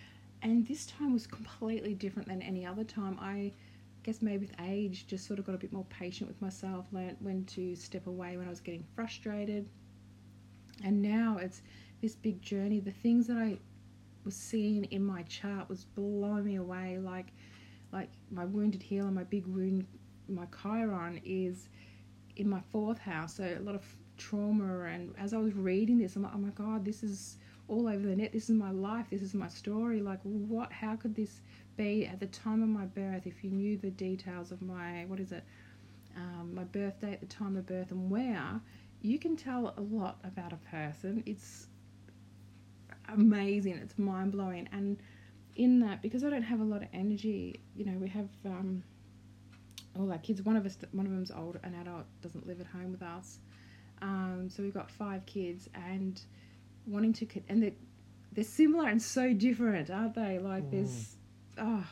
And 0.43 0.67
this 0.67 0.87
time 0.87 1.13
was 1.13 1.27
completely 1.27 1.95
different 1.95 2.29
than 2.29 2.43
any 2.43 2.65
other 2.65 2.85
time. 2.85 3.19
I 3.21 3.53
guess 4.03 4.23
maybe 4.23 4.47
with 4.47 4.55
age, 4.61 5.07
just 5.07 5.27
sort 5.27 5.39
of 5.39 5.47
got 5.47 5.55
a 5.55 5.59
bit 5.59 5.73
more 5.73 5.87
patient 5.91 6.29
with 6.29 6.41
myself, 6.41 6.87
learned 6.93 7.17
when 7.21 7.45
to 7.47 7.75
step 7.75 8.07
away 8.07 8.37
when 8.37 8.47
I 8.47 8.51
was 8.51 8.61
getting 8.61 8.85
frustrated 8.95 9.69
and 10.85 11.01
now 11.03 11.39
it's 11.41 11.63
this 12.03 12.15
big 12.15 12.43
journey. 12.43 12.81
The 12.81 12.91
things 12.91 13.27
that 13.29 13.37
I 13.37 13.59
was 14.25 14.35
seeing 14.35 14.85
in 14.87 15.05
my 15.05 15.23
chart 15.23 15.69
was 15.69 15.85
blowing 15.85 16.45
me 16.45 16.57
away. 16.57 16.99
Like 16.99 17.33
like 17.93 18.11
my 18.31 18.45
wounded 18.45 18.83
healer, 18.83 19.11
my 19.11 19.25
big 19.25 19.47
wound, 19.47 19.87
my 20.29 20.47
Chiron 20.61 21.21
is 21.25 21.69
in 22.37 22.49
my 22.49 22.61
fourth 22.71 22.99
house. 22.99 23.37
So 23.37 23.45
a 23.45 23.63
lot 23.63 23.75
of 23.75 23.85
trauma. 24.19 24.85
And 24.85 25.15
as 25.19 25.33
I 25.33 25.39
was 25.39 25.55
reading 25.55 25.99
this, 25.99 26.17
I'm 26.17 26.23
like, 26.23 26.33
oh 26.35 26.39
my 26.39 26.51
God, 26.51 26.85
this 26.85 27.03
is 27.03 27.39
all 27.69 27.89
over 27.89 28.07
the 28.07 28.17
net. 28.17 28.33
This 28.33 28.45
is 28.45 28.57
my 28.57 28.71
life. 28.71 29.07
This 29.11 29.23
is 29.23 29.35
my 29.35 29.49
story. 29.49 30.01
Like, 30.01 30.21
what? 30.23 30.73
How 30.73 30.97
could 30.97 31.15
this 31.15 31.41
be 31.77 32.07
at 32.07 32.21
the 32.21 32.27
time 32.27 32.63
of 32.63 32.69
my 32.69 32.85
birth? 32.87 33.27
If 33.27 33.43
you 33.43 33.51
knew 33.51 33.77
the 33.77 33.91
details 33.91 34.53
of 34.53 34.63
my, 34.63 35.05
what 35.07 35.21
is 35.21 35.33
it? 35.33 35.45
Um, 36.17 36.53
my 36.55 36.65
birthday 36.65 37.13
at 37.13 37.21
the 37.21 37.27
time 37.27 37.57
of 37.57 37.67
birth 37.67 37.91
and 37.91 38.11
where, 38.11 38.61
you 39.03 39.19
can 39.19 39.37
tell 39.37 39.75
a 39.77 39.81
lot 39.81 40.19
about 40.25 40.53
a 40.53 40.57
person. 40.71 41.23
It's 41.27 41.67
amazing. 43.09 43.75
It's 43.75 43.99
mind 43.99 44.33
blowing. 44.33 44.69
And 44.73 44.99
in 45.57 45.81
that, 45.81 46.03
because 46.03 46.25
I 46.25 46.31
don't 46.31 46.43
have 46.43 46.61
a 46.61 46.65
lot 46.65 46.83
of 46.83 46.89
energy, 46.93 47.61
you 47.75 47.85
know, 47.85 47.99
we 47.99 48.09
have 48.09 48.29
um, 48.45 48.83
all 49.99 50.11
our 50.11 50.19
kids. 50.19 50.43
One 50.43 50.57
of 50.57 50.65
us, 50.67 50.79
one 50.93 51.07
of 51.07 51.13
them's 51.13 51.31
old, 51.31 51.59
an 51.63 51.75
adult, 51.75 52.05
doesn't 52.23 52.47
live 52.47 52.61
at 52.61 52.67
home 52.67 52.93
with 52.93 53.03
us. 53.03 53.39
Um, 54.03 54.49
so 54.51 54.63
we've 54.63 54.75
got 54.75 54.91
five 54.91 55.25
kids, 55.25 55.69
and 55.75 56.21
wanting 56.87 57.13
to, 57.15 57.27
and 57.49 57.63
they're 57.63 57.73
they're 58.33 58.45
similar 58.45 58.89
and 58.89 59.01
so 59.01 59.33
different, 59.33 59.91
aren't 59.91 60.15
they? 60.15 60.39
Like 60.39 60.65
mm. 60.65 60.71
there's, 60.71 61.17
oh. 61.59 61.85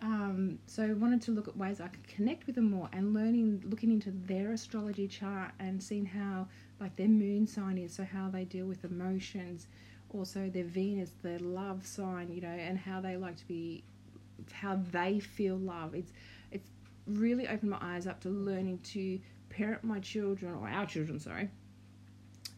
Um, 0.00 0.60
so 0.66 0.84
I 0.84 0.92
wanted 0.92 1.22
to 1.22 1.32
look 1.32 1.48
at 1.48 1.56
ways 1.56 1.80
I 1.80 1.88
could 1.88 2.06
connect 2.06 2.46
with 2.46 2.54
them 2.54 2.70
more 2.70 2.88
and 2.92 3.12
learning, 3.12 3.64
looking 3.66 3.90
into 3.90 4.12
their 4.12 4.52
astrology 4.52 5.08
chart 5.08 5.50
and 5.58 5.82
seeing 5.82 6.06
how, 6.06 6.46
like 6.80 6.94
their 6.94 7.08
moon 7.08 7.48
sign 7.48 7.78
is, 7.78 7.94
so 7.94 8.04
how 8.04 8.28
they 8.30 8.44
deal 8.44 8.66
with 8.66 8.84
emotions, 8.84 9.66
also 10.10 10.48
their 10.48 10.62
Venus, 10.64 11.10
their 11.22 11.40
love 11.40 11.84
sign, 11.84 12.30
you 12.32 12.40
know, 12.40 12.46
and 12.46 12.78
how 12.78 13.00
they 13.00 13.16
like 13.16 13.36
to 13.38 13.46
be, 13.48 13.82
how 14.52 14.78
they 14.92 15.18
feel 15.18 15.56
love. 15.56 15.94
It's 15.96 16.12
it's 16.52 16.70
really 17.06 17.48
opened 17.48 17.70
my 17.70 17.78
eyes 17.80 18.06
up 18.06 18.20
to 18.20 18.28
learning 18.28 18.78
to 18.92 19.18
parent 19.50 19.82
my 19.82 19.98
children 19.98 20.54
or 20.54 20.68
our 20.68 20.86
children, 20.86 21.18
sorry, 21.18 21.50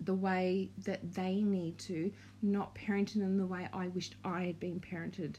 the 0.00 0.14
way 0.14 0.70
that 0.84 1.14
they 1.14 1.42
need 1.42 1.78
to, 1.78 2.10
not 2.42 2.74
parenting 2.74 3.20
them 3.20 3.36
the 3.36 3.46
way 3.46 3.68
I 3.72 3.88
wished 3.88 4.16
I 4.24 4.44
had 4.44 4.58
been 4.58 4.80
parented. 4.80 5.36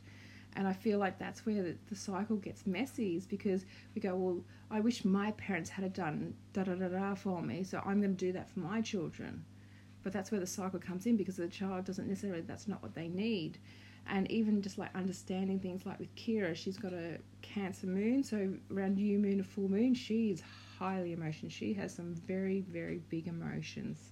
And 0.56 0.68
I 0.68 0.74
feel 0.74 1.00
like 1.00 1.18
that's 1.18 1.46
where 1.46 1.64
the, 1.64 1.76
the 1.88 1.96
cycle 1.96 2.36
gets 2.36 2.68
messy, 2.68 3.16
is 3.16 3.26
because 3.26 3.66
we 3.96 4.02
go, 4.02 4.16
well, 4.16 4.44
I 4.70 4.82
wish 4.82 5.06
my 5.06 5.32
parents 5.32 5.70
had 5.70 5.92
done 5.94 6.34
da 6.54 6.64
da 6.64 6.76
da 6.76 6.90
da 6.90 7.16
for 7.16 7.42
me, 7.42 7.64
so 7.64 7.82
I'm 7.86 8.02
going 8.02 8.16
to 8.16 8.26
do 8.26 8.34
that 8.34 8.50
for 8.50 8.60
my 8.60 8.82
children. 8.82 9.46
But 10.04 10.14
that's 10.14 10.32
where 10.32 10.40
the 10.40 10.48
cycle 10.48 10.80
comes 10.80 11.06
in 11.06 11.16
because 11.16 11.38
the 11.38 11.48
child 11.48 11.86
doesn't 11.86 12.08
necessarily, 12.08 12.42
that's 12.42 12.68
not 12.68 12.82
what 12.82 12.96
they 12.96 13.08
need. 13.08 13.60
And 14.08 14.30
even 14.32 14.62
just 14.62 14.78
like 14.78 14.94
understanding 14.96 15.60
things 15.60 15.86
like 15.86 16.00
with 16.00 16.14
Kira, 16.16 16.56
she's 16.56 16.78
got 16.78 16.92
a 16.92 17.20
Cancer 17.42 17.88
moon, 17.88 18.24
so 18.24 18.54
around 18.74 18.96
new 18.96 19.20
moon 19.20 19.34
and 19.34 19.46
full 19.46 19.70
moon, 19.70 19.94
she 19.94 20.32
is 20.32 20.42
highly 20.80 21.14
emotional. 21.14 21.52
She 21.52 21.74
has 21.76 21.94
some 21.94 22.16
very, 22.16 22.62
very 22.62 23.00
big 23.10 23.28
emotions. 23.28 24.12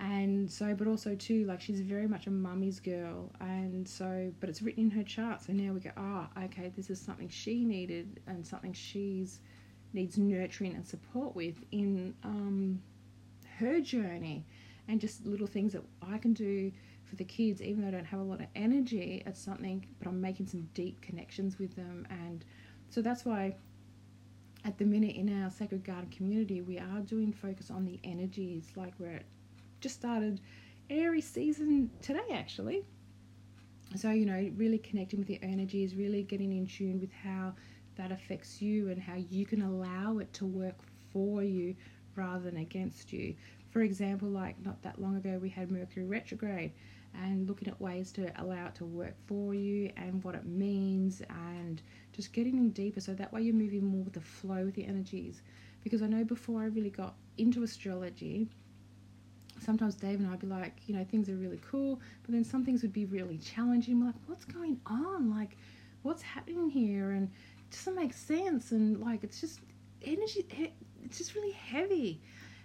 And 0.00 0.50
so, 0.50 0.74
but 0.74 0.86
also 0.86 1.14
too, 1.14 1.44
like 1.44 1.60
she's 1.60 1.82
very 1.82 2.08
much 2.08 2.26
a 2.26 2.30
mummy's 2.30 2.80
girl. 2.80 3.30
And 3.40 3.86
so, 3.86 4.32
but 4.40 4.48
it's 4.48 4.62
written 4.62 4.84
in 4.84 4.90
her 4.92 5.02
chart. 5.02 5.42
So 5.42 5.52
now 5.52 5.74
we 5.74 5.80
go, 5.80 5.90
ah, 5.96 6.28
oh, 6.34 6.44
okay, 6.44 6.72
this 6.74 6.88
is 6.88 6.98
something 6.98 7.28
she 7.28 7.64
needed 7.66 8.18
and 8.26 8.46
something 8.46 8.72
she's 8.72 9.40
needs 9.92 10.16
nurturing 10.16 10.74
and 10.74 10.86
support 10.86 11.36
with 11.36 11.56
in 11.72 12.14
um, 12.24 12.80
her 13.58 13.80
journey 13.80 14.46
and 14.88 15.00
just 15.00 15.26
little 15.26 15.46
things 15.46 15.74
that 15.74 15.82
I 16.00 16.16
can 16.16 16.32
do 16.32 16.72
for 17.04 17.16
the 17.16 17.24
kids, 17.24 17.60
even 17.60 17.82
though 17.82 17.88
I 17.88 17.90
don't 17.90 18.04
have 18.06 18.20
a 18.20 18.24
lot 18.24 18.40
of 18.40 18.46
energy 18.54 19.22
at 19.26 19.36
something, 19.36 19.84
but 19.98 20.08
I'm 20.08 20.20
making 20.20 20.46
some 20.46 20.68
deep 20.72 21.02
connections 21.02 21.58
with 21.58 21.76
them. 21.76 22.06
And 22.08 22.42
so 22.88 23.02
that's 23.02 23.26
why 23.26 23.56
at 24.64 24.78
the 24.78 24.86
minute 24.86 25.16
in 25.16 25.42
our 25.42 25.50
Sacred 25.50 25.84
Garden 25.84 26.08
community, 26.10 26.62
we 26.62 26.78
are 26.78 27.00
doing 27.00 27.32
focus 27.32 27.70
on 27.70 27.84
the 27.84 28.00
energies, 28.02 28.68
like 28.76 28.94
we're 28.98 29.20
just 29.80 29.96
started 29.96 30.40
Aries 30.88 31.28
season 31.28 31.90
today 32.02 32.20
actually. 32.32 32.84
So, 33.96 34.10
you 34.10 34.24
know, 34.24 34.50
really 34.56 34.78
connecting 34.78 35.18
with 35.18 35.28
the 35.28 35.40
energies, 35.42 35.94
really 35.96 36.22
getting 36.22 36.52
in 36.52 36.66
tune 36.66 37.00
with 37.00 37.12
how 37.12 37.54
that 37.96 38.12
affects 38.12 38.62
you 38.62 38.88
and 38.88 39.00
how 39.00 39.16
you 39.16 39.44
can 39.44 39.62
allow 39.62 40.18
it 40.18 40.32
to 40.34 40.46
work 40.46 40.76
for 41.12 41.42
you 41.42 41.74
rather 42.14 42.44
than 42.44 42.58
against 42.58 43.12
you. 43.12 43.34
For 43.70 43.82
example, 43.82 44.28
like 44.28 44.64
not 44.64 44.80
that 44.82 45.00
long 45.00 45.16
ago, 45.16 45.38
we 45.40 45.48
had 45.48 45.70
Mercury 45.70 46.06
retrograde 46.06 46.72
and 47.14 47.48
looking 47.48 47.68
at 47.68 47.80
ways 47.80 48.12
to 48.12 48.32
allow 48.40 48.66
it 48.66 48.74
to 48.76 48.84
work 48.84 49.14
for 49.26 49.54
you 49.54 49.90
and 49.96 50.22
what 50.22 50.34
it 50.36 50.46
means 50.46 51.22
and 51.28 51.82
just 52.12 52.32
getting 52.32 52.56
in 52.56 52.70
deeper 52.70 53.00
so 53.00 53.12
that 53.14 53.32
way 53.32 53.42
you're 53.42 53.54
moving 53.54 53.84
more 53.84 54.04
with 54.04 54.12
the 54.12 54.20
flow 54.20 54.64
with 54.64 54.74
the 54.74 54.86
energies. 54.86 55.42
Because 55.82 56.02
I 56.02 56.06
know 56.06 56.24
before 56.24 56.60
I 56.60 56.66
really 56.66 56.90
got 56.90 57.14
into 57.38 57.62
astrology, 57.62 58.48
sometimes 59.60 59.94
Dave 59.94 60.20
and 60.20 60.30
I'd 60.30 60.40
be 60.40 60.46
like, 60.46 60.74
you 60.86 60.94
know, 60.94 61.04
things 61.04 61.28
are 61.28 61.36
really 61.36 61.60
cool, 61.70 62.00
but 62.22 62.32
then 62.32 62.44
some 62.44 62.64
things 62.64 62.82
would 62.82 62.92
be 62.92 63.04
really 63.04 63.38
challenging. 63.38 64.00
We're 64.00 64.06
like, 64.06 64.14
what's 64.26 64.44
going 64.44 64.80
on? 64.86 65.30
Like, 65.30 65.56
what's 66.02 66.22
happening 66.22 66.70
here? 66.70 67.12
And 67.12 67.28
it 67.28 67.70
doesn't 67.70 67.94
make 67.94 68.12
sense. 68.12 68.72
And 68.72 69.00
like, 69.00 69.24
it's 69.24 69.40
just 69.40 69.60
energy, 70.02 70.46
it's 71.04 71.18
just 71.18 71.34
really 71.34 71.52
heavy 71.52 72.20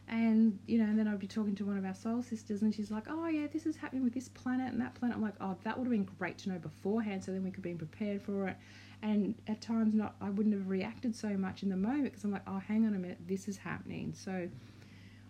and 0.08 0.60
you 0.68 0.78
know 0.78 0.86
and 0.86 1.00
then 1.00 1.08
i'd 1.08 1.20
be 1.20 1.28
talking 1.28 1.56
to 1.56 1.66
one 1.66 1.78
of 1.78 1.86
our 1.86 1.96
soul 1.96 2.22
sisters 2.22 2.62
and 2.62 2.74
she's 2.74 2.92
like 2.92 3.06
oh 3.10 3.28
yeah 3.28 3.48
this 3.52 3.66
is 3.66 3.76
happening 3.76 4.04
with 4.04 4.14
this 4.14 4.30
planet 4.30 4.72
and 4.72 4.80
that 4.80 4.94
planet 4.94 5.18
i'm 5.18 5.24
like 5.24 5.34
oh 5.42 5.56
that 5.64 5.78
would 5.78 5.86
have 5.86 5.92
been 5.92 6.08
great 6.20 6.38
to 6.38 6.50
know 6.50 6.60
beforehand 6.60 7.24
so 7.24 7.32
then 7.32 7.44
we 7.44 7.50
could 7.50 7.64
be 7.64 7.74
prepared 7.74 8.22
for 8.22 8.48
it 8.48 8.56
and 9.02 9.34
at 9.48 9.60
times 9.62 9.96
not 9.96 10.16
i 10.22 10.30
wouldn't 10.30 10.54
have 10.54 10.70
reacted 10.70 11.16
so 11.16 11.30
much 11.30 11.64
in 11.64 11.70
the 11.70 11.76
moment 11.76 12.04
because 12.04 12.24
i'm 12.24 12.32
like 12.32 12.44
oh 12.48 12.60
hang 12.60 12.86
on 12.86 12.94
a 12.94 13.00
minute 13.00 13.18
this 13.28 13.48
is 13.48 13.58
happening 13.58 14.14
so 14.16 14.48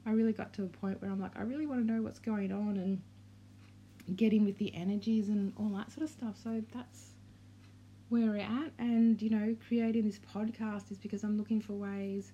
i 0.05 0.11
really 0.11 0.33
got 0.33 0.53
to 0.53 0.63
a 0.63 0.67
point 0.67 1.01
where 1.01 1.11
i'm 1.11 1.19
like 1.19 1.35
i 1.37 1.41
really 1.41 1.65
want 1.65 1.85
to 1.85 1.91
know 1.91 2.01
what's 2.01 2.19
going 2.19 2.51
on 2.51 2.77
and 2.77 3.01
getting 4.15 4.45
with 4.45 4.57
the 4.57 4.73
energies 4.75 5.29
and 5.29 5.51
all 5.57 5.69
that 5.69 5.91
sort 5.91 6.03
of 6.03 6.09
stuff 6.09 6.35
so 6.41 6.61
that's 6.73 7.11
where 8.09 8.27
we're 8.27 8.37
at 8.37 8.71
and 8.77 9.21
you 9.21 9.29
know 9.29 9.55
creating 9.67 10.05
this 10.05 10.19
podcast 10.19 10.91
is 10.91 10.97
because 10.97 11.23
i'm 11.23 11.37
looking 11.37 11.59
for 11.59 11.73
ways 11.73 12.33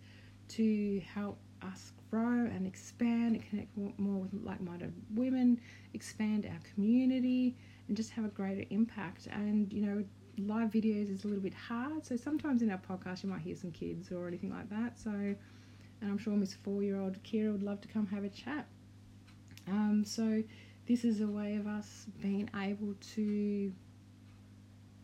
to 0.50 1.02
help 1.14 1.38
us 1.64 1.94
grow 2.10 2.46
and 2.46 2.68
expand 2.68 3.36
and 3.36 3.50
connect 3.50 3.78
more 3.78 4.22
with 4.22 4.34
like-minded 4.44 4.94
women, 5.16 5.60
expand 5.94 6.46
our 6.46 6.60
community, 6.74 7.56
and 7.88 7.96
just 7.96 8.12
have 8.12 8.26
a 8.26 8.30
greater 8.30 8.66
impact. 8.70 9.28
And 9.32 9.72
you 9.72 9.82
know, 9.82 10.04
live 10.38 10.72
videos 10.72 11.10
is 11.10 11.24
a 11.24 11.28
little 11.28 11.44
bit 11.44 11.54
hard, 11.54 12.06
so 12.06 12.16
sometimes 12.16 12.62
in 12.62 12.72
our 12.72 12.78
podcast 12.78 13.24
you 13.24 13.30
might 13.30 13.42
hear 13.42 13.56
some 13.56 13.72
kids 13.72 14.12
or 14.12 14.28
anything 14.28 14.52
like 14.52 14.70
that. 14.70 15.00
So, 15.00 15.36
and 16.02 16.10
I'm 16.10 16.18
sure 16.18 16.34
Miss 16.34 16.54
Four-year-old 16.54 17.24
Kira 17.24 17.52
would 17.52 17.64
love 17.64 17.82
to 17.82 17.88
come 17.88 18.08
have 18.08 18.24
a 18.24 18.30
chat. 18.30 18.66
Um, 19.68 20.04
so 20.06 20.44
this 20.88 21.06
is 21.06 21.22
a 21.22 21.28
way 21.28 21.56
of 21.56 21.68
us 21.68 22.08
being 22.22 22.50
able 22.60 22.96
to 23.16 23.72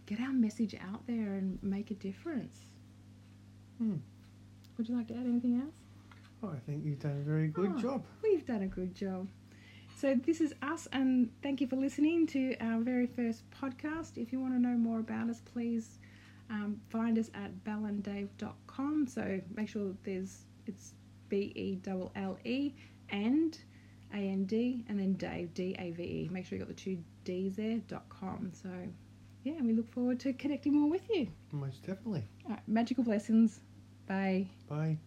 get 0.06 0.20
our 0.20 0.34
message 0.34 0.76
out 0.76 1.06
there 1.06 1.36
and 1.36 1.62
make 1.62 1.92
a 1.92 1.94
difference. 1.94 2.58
Hmm. 3.78 3.98
Would 4.78 4.90
you 4.90 4.96
like 4.96 5.08
to 5.08 5.14
add 5.14 5.26
anything 5.26 5.62
else? 5.62 5.76
Oh, 6.44 6.50
I 6.50 6.60
think 6.60 6.86
you've 6.86 7.00
done 7.00 7.20
a 7.20 7.30
very 7.30 7.48
good 7.48 7.74
oh, 7.78 7.82
job. 7.82 8.04
We've 8.24 8.46
done 8.46 8.64
a 8.64 8.68
good 8.68 8.96
job. 8.96 9.28
So, 9.96 10.14
this 10.14 10.42
is 10.42 10.54
us, 10.62 10.88
and 10.92 11.32
thank 11.42 11.60
you 11.60 11.68
for 11.68 11.76
listening 11.76 12.28
to 12.28 12.56
our 12.62 12.80
very 12.82 13.08
first 13.08 13.44
podcast. 13.50 14.18
If 14.18 14.32
you 14.32 14.40
want 14.40 14.54
to 14.54 14.60
know 14.60 14.78
more 14.78 15.00
about 15.00 15.30
us, 15.30 15.42
please 15.42 15.98
um, 16.52 16.80
find 16.90 17.18
us 17.18 17.32
at 17.34 17.64
belleanddave.com. 17.64 19.08
So, 19.08 19.42
make 19.56 19.70
sure 19.70 19.94
there's 20.04 20.46
it's 20.68 20.94
B 21.30 21.52
E 21.56 21.80
L 21.88 22.12
L 22.16 22.38
E 22.44 22.74
and 23.10 23.58
A 24.14 24.18
N 24.18 24.46
D 24.46 24.86
and 24.88 25.00
then 25.00 25.14
Dave, 25.14 25.54
D 25.54 25.76
A 25.80 25.92
V 25.92 26.04
E. 26.04 26.30
Make 26.32 26.46
sure 26.46 26.58
you 26.58 26.64
got 26.64 26.76
the 26.76 26.82
two 26.82 26.98
D's 27.24 27.56
there, 27.56 27.80
dot 27.88 28.08
com. 28.10 28.52
So, 28.54 28.70
yeah, 29.44 29.62
we 29.62 29.74
look 29.74 29.92
forward 29.92 30.20
to 30.22 30.34
connecting 30.34 30.80
more 30.80 30.90
with 30.90 31.10
you. 31.10 31.28
Most 31.52 31.82
definitely. 31.82 32.24
All 32.46 32.52
right, 32.52 32.68
magical 32.68 33.04
blessings. 33.04 33.60
Bye. 34.08 34.48
Bye. 34.70 34.98